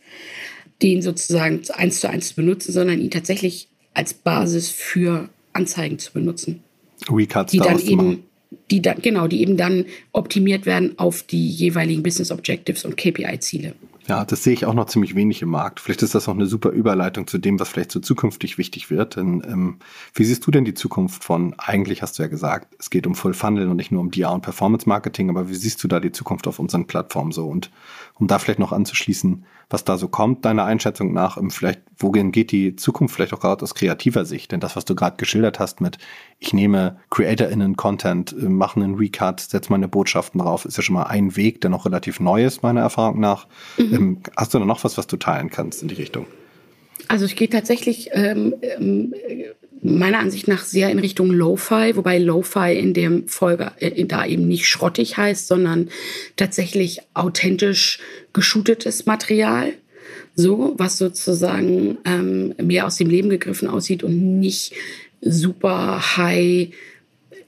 den 0.81 1.01
sozusagen 1.01 1.61
eins 1.73 1.99
zu 1.99 2.09
eins 2.09 2.29
zu 2.29 2.35
benutzen, 2.35 2.71
sondern 2.71 3.01
ihn 3.01 3.09
tatsächlich 3.09 3.67
als 3.93 4.13
Basis 4.13 4.69
für 4.69 5.29
Anzeigen 5.53 5.97
zu 5.97 6.13
benutzen. 6.13 6.63
Recuts 7.09 7.51
die 7.51 7.57
dann 7.57 7.79
eben, 7.79 8.23
die 8.69 8.81
dann, 8.81 9.01
genau, 9.01 9.27
die 9.27 9.41
eben 9.41 9.57
dann 9.57 9.85
optimiert 10.11 10.67
werden 10.67 10.97
auf 10.99 11.23
die 11.23 11.49
jeweiligen 11.49 12.03
Business 12.03 12.31
Objectives 12.31 12.85
und 12.85 12.95
KPI-Ziele. 12.95 13.73
Ja, 14.09 14.25
das 14.25 14.43
sehe 14.43 14.53
ich 14.53 14.65
auch 14.65 14.73
noch 14.73 14.87
ziemlich 14.87 15.13
wenig 15.13 15.43
im 15.43 15.49
Markt. 15.49 15.79
Vielleicht 15.79 16.01
ist 16.01 16.15
das 16.15 16.27
auch 16.27 16.33
eine 16.33 16.47
super 16.47 16.71
Überleitung 16.71 17.27
zu 17.27 17.37
dem, 17.37 17.59
was 17.59 17.69
vielleicht 17.69 17.91
so 17.91 17.99
zukünftig 17.99 18.57
wichtig 18.57 18.89
wird. 18.89 19.17
Denn 19.17 19.43
ähm, 19.47 19.77
wie 20.15 20.23
siehst 20.23 20.47
du 20.47 20.49
denn 20.49 20.65
die 20.65 20.73
Zukunft 20.73 21.23
von, 21.23 21.53
eigentlich 21.59 22.01
hast 22.01 22.17
du 22.17 22.23
ja 22.23 22.27
gesagt, 22.27 22.75
es 22.79 22.89
geht 22.89 23.05
um 23.05 23.13
Full 23.13 23.35
Funnel 23.35 23.69
und 23.69 23.77
nicht 23.77 23.91
nur 23.91 24.01
um 24.01 24.09
DR 24.09 24.31
und 24.31 24.41
Performance 24.41 24.89
Marketing, 24.89 25.29
aber 25.29 25.47
wie 25.47 25.53
siehst 25.53 25.83
du 25.83 25.87
da 25.87 25.99
die 25.99 26.11
Zukunft 26.11 26.47
auf 26.47 26.57
unseren 26.57 26.87
Plattformen 26.87 27.31
so? 27.31 27.47
Und 27.47 27.69
um 28.15 28.25
da 28.25 28.39
vielleicht 28.39 28.57
noch 28.57 28.71
anzuschließen, 28.71 29.45
was 29.69 29.83
da 29.83 29.95
so 29.95 30.07
kommt, 30.07 30.43
deiner 30.43 30.65
Einschätzung 30.65 31.13
nach, 31.13 31.37
ähm, 31.37 31.51
vielleicht, 31.51 31.81
wohin 31.95 32.31
geht 32.31 32.51
die 32.51 32.75
Zukunft 32.75 33.13
vielleicht 33.13 33.35
auch 33.35 33.41
gerade 33.41 33.61
aus 33.61 33.75
kreativer 33.75 34.25
Sicht? 34.25 34.51
Denn 34.51 34.59
das, 34.59 34.75
was 34.75 34.85
du 34.85 34.95
gerade 34.95 35.17
geschildert 35.17 35.59
hast 35.59 35.81
mit, 35.81 35.99
ich 36.39 36.53
nehme 36.53 36.97
CreatorInnen 37.09 37.75
Content, 37.75 38.33
äh, 38.33 38.45
mache 38.45 38.79
einen 38.79 38.95
Recut, 38.95 39.41
setze 39.41 39.71
meine 39.71 39.87
Botschaften 39.87 40.39
drauf, 40.39 40.65
ist 40.65 40.77
ja 40.77 40.83
schon 40.83 40.95
mal 40.95 41.03
ein 41.03 41.35
Weg, 41.35 41.61
der 41.61 41.69
noch 41.69 41.85
relativ 41.85 42.19
neu 42.19 42.45
ist, 42.45 42.63
meiner 42.63 42.81
Erfahrung 42.81 43.19
nach. 43.19 43.47
Mhm. 43.77 43.93
Ähm, 43.93 44.17
hast 44.37 44.53
du 44.53 44.59
da 44.59 44.65
noch 44.65 44.83
was, 44.83 44.97
was 44.97 45.07
du 45.07 45.17
teilen 45.17 45.49
kannst 45.49 45.81
in 45.81 45.89
die 45.89 45.95
Richtung? 45.95 46.25
Also 47.07 47.25
ich 47.25 47.35
gehe 47.35 47.49
tatsächlich 47.49 48.09
ähm, 48.13 48.55
ähm, 48.61 49.13
meiner 49.81 50.19
Ansicht 50.19 50.47
nach 50.47 50.63
sehr 50.63 50.89
in 50.89 50.99
Richtung 50.99 51.31
Lo-Fi, 51.31 51.95
wobei 51.95 52.19
Lo-Fi 52.19 52.77
in 52.77 52.93
dem 52.93 53.27
Folge 53.27 53.71
äh, 53.79 54.05
da 54.05 54.25
eben 54.25 54.47
nicht 54.47 54.67
schrottig 54.67 55.17
heißt, 55.17 55.47
sondern 55.47 55.89
tatsächlich 56.35 57.01
authentisch 57.13 57.99
geshootetes 58.33 59.05
Material. 59.05 59.73
So, 60.35 60.73
was 60.77 60.97
sozusagen 60.97 61.97
ähm, 62.05 62.53
mehr 62.61 62.85
aus 62.85 62.95
dem 62.95 63.09
Leben 63.09 63.29
gegriffen 63.29 63.67
aussieht 63.67 64.03
und 64.03 64.39
nicht 64.39 64.73
super 65.21 66.17
high 66.17 66.69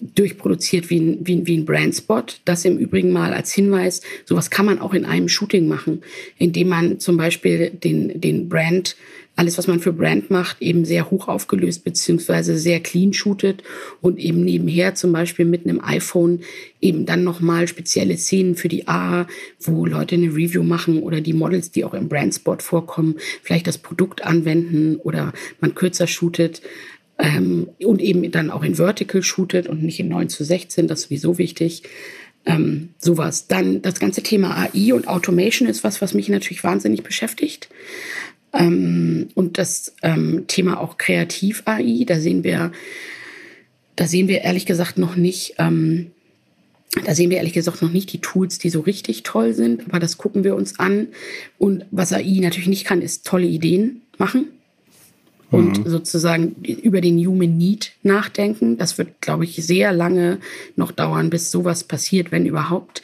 durchproduziert 0.01 0.89
wie 0.89 0.99
ein, 0.99 1.17
wie, 1.21 1.45
wie 1.45 1.57
ein 1.57 1.65
Brandspot. 1.65 2.41
Das 2.45 2.65
im 2.65 2.77
Übrigen 2.77 3.11
mal 3.11 3.33
als 3.33 3.53
Hinweis, 3.53 4.01
sowas 4.25 4.49
kann 4.49 4.65
man 4.65 4.79
auch 4.79 4.93
in 4.93 5.05
einem 5.05 5.29
Shooting 5.29 5.67
machen, 5.67 6.01
indem 6.37 6.69
man 6.69 6.99
zum 6.99 7.17
Beispiel 7.17 7.69
den, 7.69 8.19
den 8.19 8.49
Brand, 8.49 8.95
alles 9.35 9.57
was 9.57 9.67
man 9.67 9.79
für 9.79 9.93
Brand 9.93 10.29
macht, 10.29 10.61
eben 10.61 10.85
sehr 10.85 11.09
hoch 11.09 11.27
aufgelöst 11.27 11.83
beziehungsweise 11.83 12.57
sehr 12.57 12.79
clean 12.79 13.13
shootet 13.13 13.63
und 14.01 14.19
eben 14.19 14.43
nebenher 14.43 14.95
zum 14.95 15.13
Beispiel 15.13 15.45
mit 15.45 15.65
einem 15.65 15.81
iPhone 15.81 16.41
eben 16.81 17.05
dann 17.05 17.23
nochmal 17.23 17.67
spezielle 17.67 18.17
Szenen 18.17 18.55
für 18.55 18.67
die 18.67 18.87
A, 18.87 19.27
wo 19.59 19.85
Leute 19.85 20.15
eine 20.15 20.35
Review 20.35 20.63
machen 20.63 21.01
oder 21.01 21.21
die 21.21 21.33
Models, 21.33 21.71
die 21.71 21.85
auch 21.85 21.93
im 21.93 22.09
Brandspot 22.09 22.61
vorkommen, 22.61 23.15
vielleicht 23.43 23.67
das 23.67 23.77
Produkt 23.77 24.23
anwenden 24.23 24.95
oder 24.97 25.31
man 25.59 25.75
kürzer 25.75 26.07
shootet 26.07 26.61
ähm, 27.21 27.69
und 27.85 28.01
eben 28.01 28.29
dann 28.31 28.49
auch 28.49 28.63
in 28.63 28.75
Vertical 28.75 29.21
shootet 29.21 29.67
und 29.67 29.83
nicht 29.83 29.99
in 29.99 30.09
9 30.09 30.27
zu 30.27 30.43
16, 30.43 30.87
das 30.87 31.01
ist 31.01 31.03
sowieso 31.05 31.37
wichtig. 31.37 31.83
Ähm, 32.47 32.89
sowas. 32.97 33.47
Dann 33.47 33.83
das 33.83 33.99
ganze 33.99 34.23
Thema 34.23 34.57
AI 34.57 34.93
und 34.95 35.07
Automation 35.07 35.69
ist 35.69 35.83
was, 35.83 36.01
was 36.01 36.15
mich 36.15 36.27
natürlich 36.29 36.63
wahnsinnig 36.63 37.03
beschäftigt. 37.03 37.69
Ähm, 38.53 39.27
und 39.35 39.59
das 39.59 39.93
ähm, 40.01 40.45
Thema 40.47 40.79
auch 40.79 40.97
Kreativ-AI, 40.97 42.05
da 42.05 42.19
sehen 42.19 42.43
wir, 42.43 42.71
da 43.95 44.07
sehen 44.07 44.27
wir 44.27 44.41
ehrlich 44.41 44.65
gesagt 44.65 44.97
noch 44.97 45.15
nicht, 45.15 45.53
ähm, 45.59 46.09
da 47.05 47.13
sehen 47.13 47.29
wir 47.29 47.37
ehrlich 47.37 47.53
gesagt 47.53 47.83
noch 47.83 47.91
nicht 47.91 48.11
die 48.11 48.19
Tools, 48.19 48.57
die 48.57 48.71
so 48.71 48.79
richtig 48.79 49.21
toll 49.21 49.53
sind, 49.53 49.85
aber 49.87 49.99
das 49.99 50.17
gucken 50.17 50.43
wir 50.43 50.55
uns 50.55 50.79
an. 50.79 51.09
Und 51.59 51.85
was 51.91 52.11
AI 52.11 52.39
natürlich 52.41 52.67
nicht 52.67 52.85
kann, 52.85 53.03
ist 53.03 53.27
tolle 53.27 53.45
Ideen 53.45 54.01
machen 54.17 54.47
und 55.51 55.79
mhm. 55.79 55.89
sozusagen 55.89 56.55
über 56.63 57.01
den 57.01 57.17
Human 57.25 57.57
Need 57.57 57.91
nachdenken. 58.03 58.77
Das 58.77 58.97
wird, 58.97 59.21
glaube 59.21 59.43
ich, 59.43 59.57
sehr 59.57 59.91
lange 59.91 60.39
noch 60.75 60.91
dauern, 60.91 61.29
bis 61.29 61.51
sowas 61.51 61.83
passiert, 61.83 62.31
wenn 62.31 62.45
überhaupt. 62.45 63.03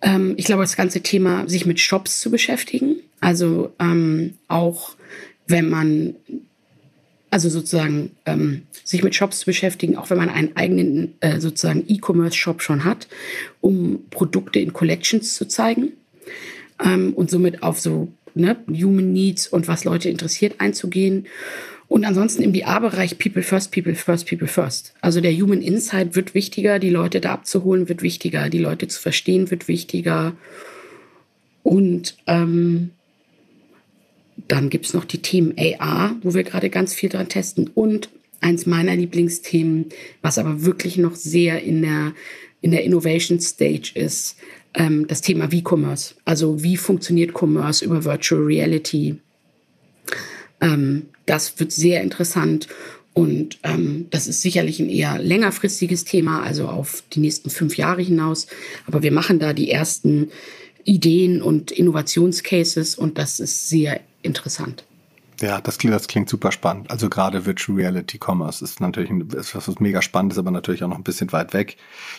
Ähm, 0.00 0.34
ich 0.36 0.46
glaube, 0.46 0.62
das 0.62 0.76
ganze 0.76 1.00
Thema, 1.00 1.48
sich 1.48 1.66
mit 1.66 1.80
Shops 1.80 2.20
zu 2.20 2.30
beschäftigen, 2.30 2.96
also 3.20 3.72
ähm, 3.80 4.34
auch 4.46 4.94
wenn 5.48 5.68
man, 5.68 6.14
also 7.30 7.48
sozusagen 7.48 8.12
ähm, 8.26 8.62
sich 8.84 9.02
mit 9.02 9.14
Shops 9.14 9.40
zu 9.40 9.46
beschäftigen, 9.46 9.96
auch 9.96 10.10
wenn 10.10 10.18
man 10.18 10.28
einen 10.28 10.56
eigenen 10.56 11.14
äh, 11.20 11.40
sozusagen 11.40 11.84
E-Commerce-Shop 11.88 12.62
schon 12.62 12.84
hat, 12.84 13.08
um 13.60 14.04
Produkte 14.10 14.60
in 14.60 14.72
Collections 14.72 15.34
zu 15.34 15.48
zeigen 15.48 15.92
ähm, 16.84 17.12
und 17.14 17.30
somit 17.30 17.62
auf 17.62 17.80
so 17.80 18.08
ne, 18.36 18.56
Human 18.68 19.12
Needs 19.12 19.48
und 19.48 19.68
was 19.68 19.84
Leute 19.84 20.08
interessiert 20.08 20.56
einzugehen. 20.58 21.26
Und 21.88 22.04
ansonsten 22.04 22.42
im 22.42 22.52
BA-Bereich 22.52 23.18
People 23.18 23.42
First, 23.42 23.70
People 23.72 23.94
First, 23.94 24.28
People 24.28 24.48
First. 24.48 24.94
Also 25.00 25.20
der 25.20 25.32
Human 25.32 25.62
Insight 25.62 26.16
wird 26.16 26.34
wichtiger, 26.34 26.78
die 26.78 26.90
Leute 26.90 27.20
da 27.20 27.32
abzuholen 27.32 27.88
wird 27.88 28.02
wichtiger, 28.02 28.48
die 28.48 28.58
Leute 28.58 28.88
zu 28.88 29.00
verstehen 29.00 29.50
wird 29.50 29.68
wichtiger. 29.68 30.36
Und 31.62 32.16
ähm, 32.26 32.90
dann 34.48 34.68
gibt 34.68 34.86
es 34.86 34.94
noch 34.94 35.04
die 35.04 35.22
Themen 35.22 35.54
AR, 35.58 36.16
wo 36.22 36.34
wir 36.34 36.44
gerade 36.44 36.70
ganz 36.70 36.92
viel 36.92 37.08
dran 37.08 37.28
testen. 37.28 37.70
Und 37.72 38.08
eins 38.40 38.66
meiner 38.66 38.94
Lieblingsthemen, 38.94 39.86
was 40.22 40.38
aber 40.38 40.64
wirklich 40.64 40.98
noch 40.98 41.14
sehr 41.14 41.62
in 41.62 41.82
der, 41.82 42.12
in 42.60 42.72
der 42.72 42.84
Innovation 42.84 43.40
Stage 43.40 43.92
ist, 43.94 44.36
ähm, 44.76 45.08
das 45.08 45.22
Thema 45.22 45.50
V-Commerce. 45.50 46.14
Also 46.24 46.62
wie 46.62 46.76
funktioniert 46.76 47.32
Commerce 47.34 47.84
über 47.84 48.04
Virtual 48.04 48.40
Reality? 48.42 49.16
Ähm, 50.60 51.06
das 51.24 51.58
wird 51.58 51.72
sehr 51.72 52.02
interessant 52.02 52.68
und 53.12 53.58
ähm, 53.62 54.06
das 54.10 54.26
ist 54.26 54.42
sicherlich 54.42 54.78
ein 54.78 54.90
eher 54.90 55.18
längerfristiges 55.18 56.04
Thema, 56.04 56.42
also 56.42 56.68
auf 56.68 57.02
die 57.12 57.20
nächsten 57.20 57.50
fünf 57.50 57.76
Jahre 57.76 58.02
hinaus. 58.02 58.46
Aber 58.86 59.02
wir 59.02 59.10
machen 59.10 59.38
da 59.38 59.52
die 59.52 59.70
ersten 59.70 60.30
Ideen 60.84 61.42
und 61.42 61.72
Innovationscases 61.72 62.94
und 62.94 63.18
das 63.18 63.40
ist 63.40 63.68
sehr 63.68 64.00
interessant. 64.22 64.84
Ja, 65.40 65.60
das 65.60 65.78
klingt, 65.78 65.94
das 65.94 66.08
klingt 66.08 66.28
super 66.28 66.50
spannend. 66.50 66.90
Also 66.90 67.10
gerade 67.10 67.44
Virtual 67.44 67.76
Reality 67.76 68.18
Commerce 68.18 68.64
ist 68.64 68.80
natürlich 68.80 69.10
etwas, 69.10 69.68
was 69.68 69.80
mega 69.80 70.00
spannend 70.00 70.32
ist, 70.32 70.38
aber 70.38 70.50
natürlich 70.50 70.82
auch 70.82 70.88
noch 70.88 70.96
ein 70.96 71.02
bisschen 71.02 71.30
weit 71.32 71.52
weg. 71.52 71.76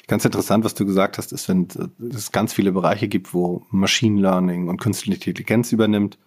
Ganz 0.08 0.24
interessant, 0.24 0.64
was 0.64 0.76
du 0.76 0.86
gesagt 0.86 1.18
hast, 1.18 1.32
ist, 1.32 1.50
wenn 1.50 1.68
es 2.14 2.32
ganz 2.32 2.54
viele 2.54 2.72
Bereiche 2.72 3.08
gibt, 3.08 3.34
wo 3.34 3.66
Machine 3.72 4.22
Learning 4.22 4.68
und 4.68 4.80
künstliche 4.80 5.16
Intelligenz 5.16 5.72
übernimmt 5.72 6.18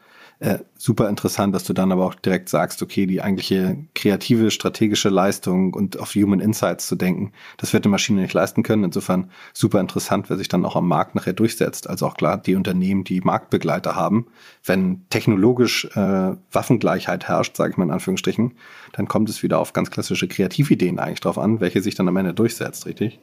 äh, 0.40 0.60
super 0.78 1.10
interessant, 1.10 1.54
dass 1.54 1.64
du 1.64 1.74
dann 1.74 1.92
aber 1.92 2.06
auch 2.06 2.14
direkt 2.14 2.48
sagst, 2.48 2.82
okay, 2.82 3.04
die 3.04 3.20
eigentliche 3.20 3.76
kreative, 3.94 4.50
strategische 4.50 5.10
Leistung 5.10 5.74
und 5.74 5.98
auf 6.00 6.14
Human 6.14 6.40
Insights 6.40 6.86
zu 6.86 6.96
denken, 6.96 7.32
das 7.58 7.74
wird 7.74 7.84
eine 7.84 7.90
Maschine 7.90 8.22
nicht 8.22 8.32
leisten 8.32 8.62
können. 8.62 8.84
Insofern 8.84 9.30
super 9.52 9.80
interessant, 9.80 10.30
wer 10.30 10.38
sich 10.38 10.48
dann 10.48 10.64
auch 10.64 10.76
am 10.76 10.88
Markt 10.88 11.14
nachher 11.14 11.34
durchsetzt. 11.34 11.90
Also 11.90 12.06
auch 12.06 12.14
klar, 12.14 12.38
die 12.38 12.54
Unternehmen, 12.54 13.04
die 13.04 13.20
Marktbegleiter 13.20 13.94
haben, 13.96 14.28
wenn 14.64 15.04
technologisch 15.10 15.84
äh, 15.94 16.36
Waffengleichheit 16.50 17.28
herrscht, 17.28 17.54
sage 17.56 17.72
ich 17.72 17.76
mal 17.76 17.84
in 17.84 17.90
Anführungsstrichen, 17.90 18.54
dann 18.92 19.08
kommt 19.08 19.28
es 19.28 19.42
wieder 19.42 19.58
auf 19.58 19.74
ganz 19.74 19.90
klassische 19.90 20.26
Kreativideen 20.26 20.98
eigentlich 20.98 21.20
drauf 21.20 21.36
an, 21.36 21.60
welche 21.60 21.82
sich 21.82 21.96
dann 21.96 22.08
am 22.08 22.16
Ende 22.16 22.32
durchsetzt, 22.32 22.86
richtig? 22.86 23.18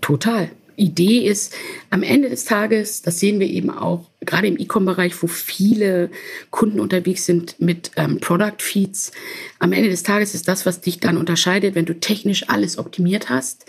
Total. 0.00 0.52
Idee 0.76 1.26
ist, 1.26 1.54
am 1.90 2.02
Ende 2.02 2.30
des 2.30 2.44
Tages, 2.44 3.02
das 3.02 3.20
sehen 3.20 3.40
wir 3.40 3.46
eben 3.48 3.70
auch 3.70 4.10
gerade 4.20 4.48
im 4.48 4.58
E-Com-Bereich, 4.58 5.22
wo 5.22 5.26
viele 5.26 6.10
Kunden 6.50 6.80
unterwegs 6.80 7.26
sind 7.26 7.56
mit 7.60 7.90
ähm, 7.96 8.20
Product 8.20 8.58
Feeds. 8.58 9.12
Am 9.58 9.72
Ende 9.72 9.90
des 9.90 10.02
Tages 10.02 10.34
ist 10.34 10.48
das, 10.48 10.66
was 10.66 10.80
dich 10.80 11.00
dann 11.00 11.16
unterscheidet, 11.16 11.74
wenn 11.74 11.84
du 11.84 11.98
technisch 11.98 12.48
alles 12.48 12.78
optimiert 12.78 13.28
hast, 13.30 13.66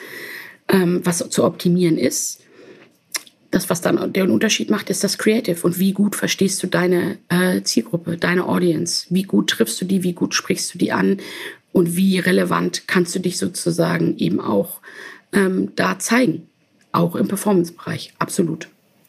ähm, 0.69 1.01
was 1.03 1.29
zu 1.29 1.43
optimieren 1.43 1.97
ist. 1.97 2.41
Das, 3.51 3.69
was 3.69 3.81
dann 3.81 4.11
den 4.11 4.31
Unterschied 4.31 4.69
macht, 4.69 4.89
ist 4.89 5.03
das 5.03 5.17
Creative. 5.17 5.61
Und 5.65 5.79
wie 5.79 5.93
gut 5.93 6.15
verstehst 6.15 6.61
du 6.61 6.67
deine 6.67 7.17
äh, 7.29 7.61
Zielgruppe, 7.61 8.17
deine 8.17 8.47
Audience? 8.47 9.07
Wie 9.09 9.23
gut 9.23 9.49
triffst 9.49 9.79
du 9.79 9.85
die? 9.85 10.03
Wie 10.03 10.13
gut 10.13 10.33
sprichst 10.33 10.73
du 10.73 10.77
die 10.77 10.91
an? 10.91 11.17
Und 11.71 11.95
wie 11.95 12.19
relevant 12.19 12.87
kannst 12.87 13.15
du 13.15 13.19
dich 13.19 13.37
sozusagen 13.37 14.17
eben 14.17 14.41
auch 14.41 14.81
ähm, 15.31 15.71
da 15.75 15.99
zeigen? 15.99 16.47
Auch 16.95 17.15
im 17.15 17.27
Performance-Bereich. 17.27 18.13
Absolut. 18.19 18.67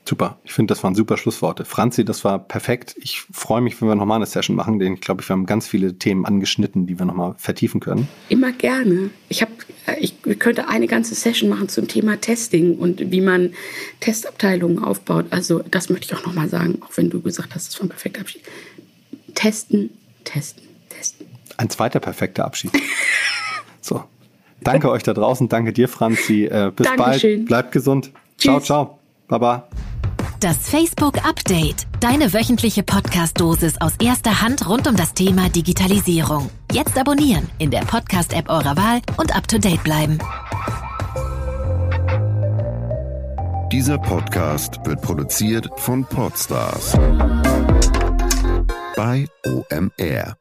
Super. 0.08 0.38
Ich 0.44 0.52
finde, 0.52 0.72
das 0.72 0.84
waren 0.84 0.94
super 0.94 1.16
Schlussworte. 1.16 1.64
Franzi, 1.64 2.04
das 2.04 2.22
war 2.22 2.38
perfekt. 2.38 2.94
Ich 3.00 3.22
freue 3.32 3.60
mich, 3.60 3.80
wenn 3.80 3.88
wir 3.88 3.96
nochmal 3.96 4.16
eine 4.16 4.26
Session 4.26 4.54
machen, 4.54 4.78
denn 4.78 4.94
ich 4.94 5.00
glaube, 5.00 5.26
wir 5.26 5.30
haben 5.30 5.46
ganz 5.46 5.66
viele 5.66 5.98
Themen 5.98 6.24
angeschnitten, 6.24 6.86
die 6.86 6.96
wir 6.96 7.06
nochmal 7.06 7.34
vertiefen 7.38 7.80
können. 7.80 8.06
Immer 8.28 8.52
gerne. 8.52 9.10
Ich 9.28 9.42
habe, 9.42 9.50
ich 9.98 10.14
könnte 10.38 10.68
eine 10.68 10.86
ganze 10.86 11.16
Session 11.16 11.48
machen 11.48 11.68
zum 11.68 11.88
Thema 11.88 12.20
Testing 12.20 12.76
und 12.76 13.10
wie 13.10 13.20
man 13.20 13.54
Testabteilungen 13.98 14.78
aufbaut. 14.78 15.26
Also, 15.30 15.64
das 15.72 15.88
möchte 15.88 16.06
ich 16.06 16.20
auch 16.20 16.24
nochmal 16.24 16.48
sagen, 16.48 16.78
auch 16.82 16.96
wenn 16.96 17.10
du 17.10 17.20
gesagt 17.20 17.56
hast, 17.56 17.66
das 17.66 17.80
war 17.80 17.86
ein 17.86 17.90
perfekter 17.90 18.20
Abschied. 18.20 18.42
Testen, 19.34 19.90
testen, 20.22 20.62
testen. 20.88 21.26
Ein 21.56 21.68
zweiter 21.68 21.98
perfekter 21.98 22.44
Abschied. 22.44 22.70
Danke 24.62 24.90
euch 24.90 25.02
da 25.02 25.12
draußen. 25.14 25.48
Danke 25.48 25.72
dir, 25.72 25.88
Franzi. 25.88 26.44
Äh, 26.46 26.72
bis 26.74 26.86
Dankeschön. 26.86 27.38
bald. 27.40 27.46
Bleibt 27.46 27.72
gesund. 27.72 28.10
Tschüss. 28.38 28.44
Ciao, 28.44 28.60
ciao. 28.60 28.98
Baba. 29.28 29.68
Das 30.40 30.56
Facebook 30.68 31.16
Update. 31.26 31.86
Deine 32.00 32.32
wöchentliche 32.32 32.82
Podcast-Dosis 32.82 33.80
aus 33.80 33.94
erster 34.02 34.42
Hand 34.42 34.68
rund 34.68 34.86
um 34.86 34.94
das 34.96 35.14
Thema 35.14 35.48
Digitalisierung. 35.48 36.50
Jetzt 36.72 36.98
abonnieren 36.98 37.48
in 37.58 37.70
der 37.70 37.80
Podcast-App 37.80 38.50
eurer 38.50 38.76
Wahl 38.76 39.00
und 39.16 39.34
up 39.34 39.48
to 39.48 39.58
date 39.58 39.82
bleiben. 39.82 40.18
Dieser 43.72 43.98
Podcast 43.98 44.78
wird 44.84 45.02
produziert 45.02 45.68
von 45.76 46.04
Podstars 46.04 46.92
bei 48.96 49.26
OMR. 49.44 50.36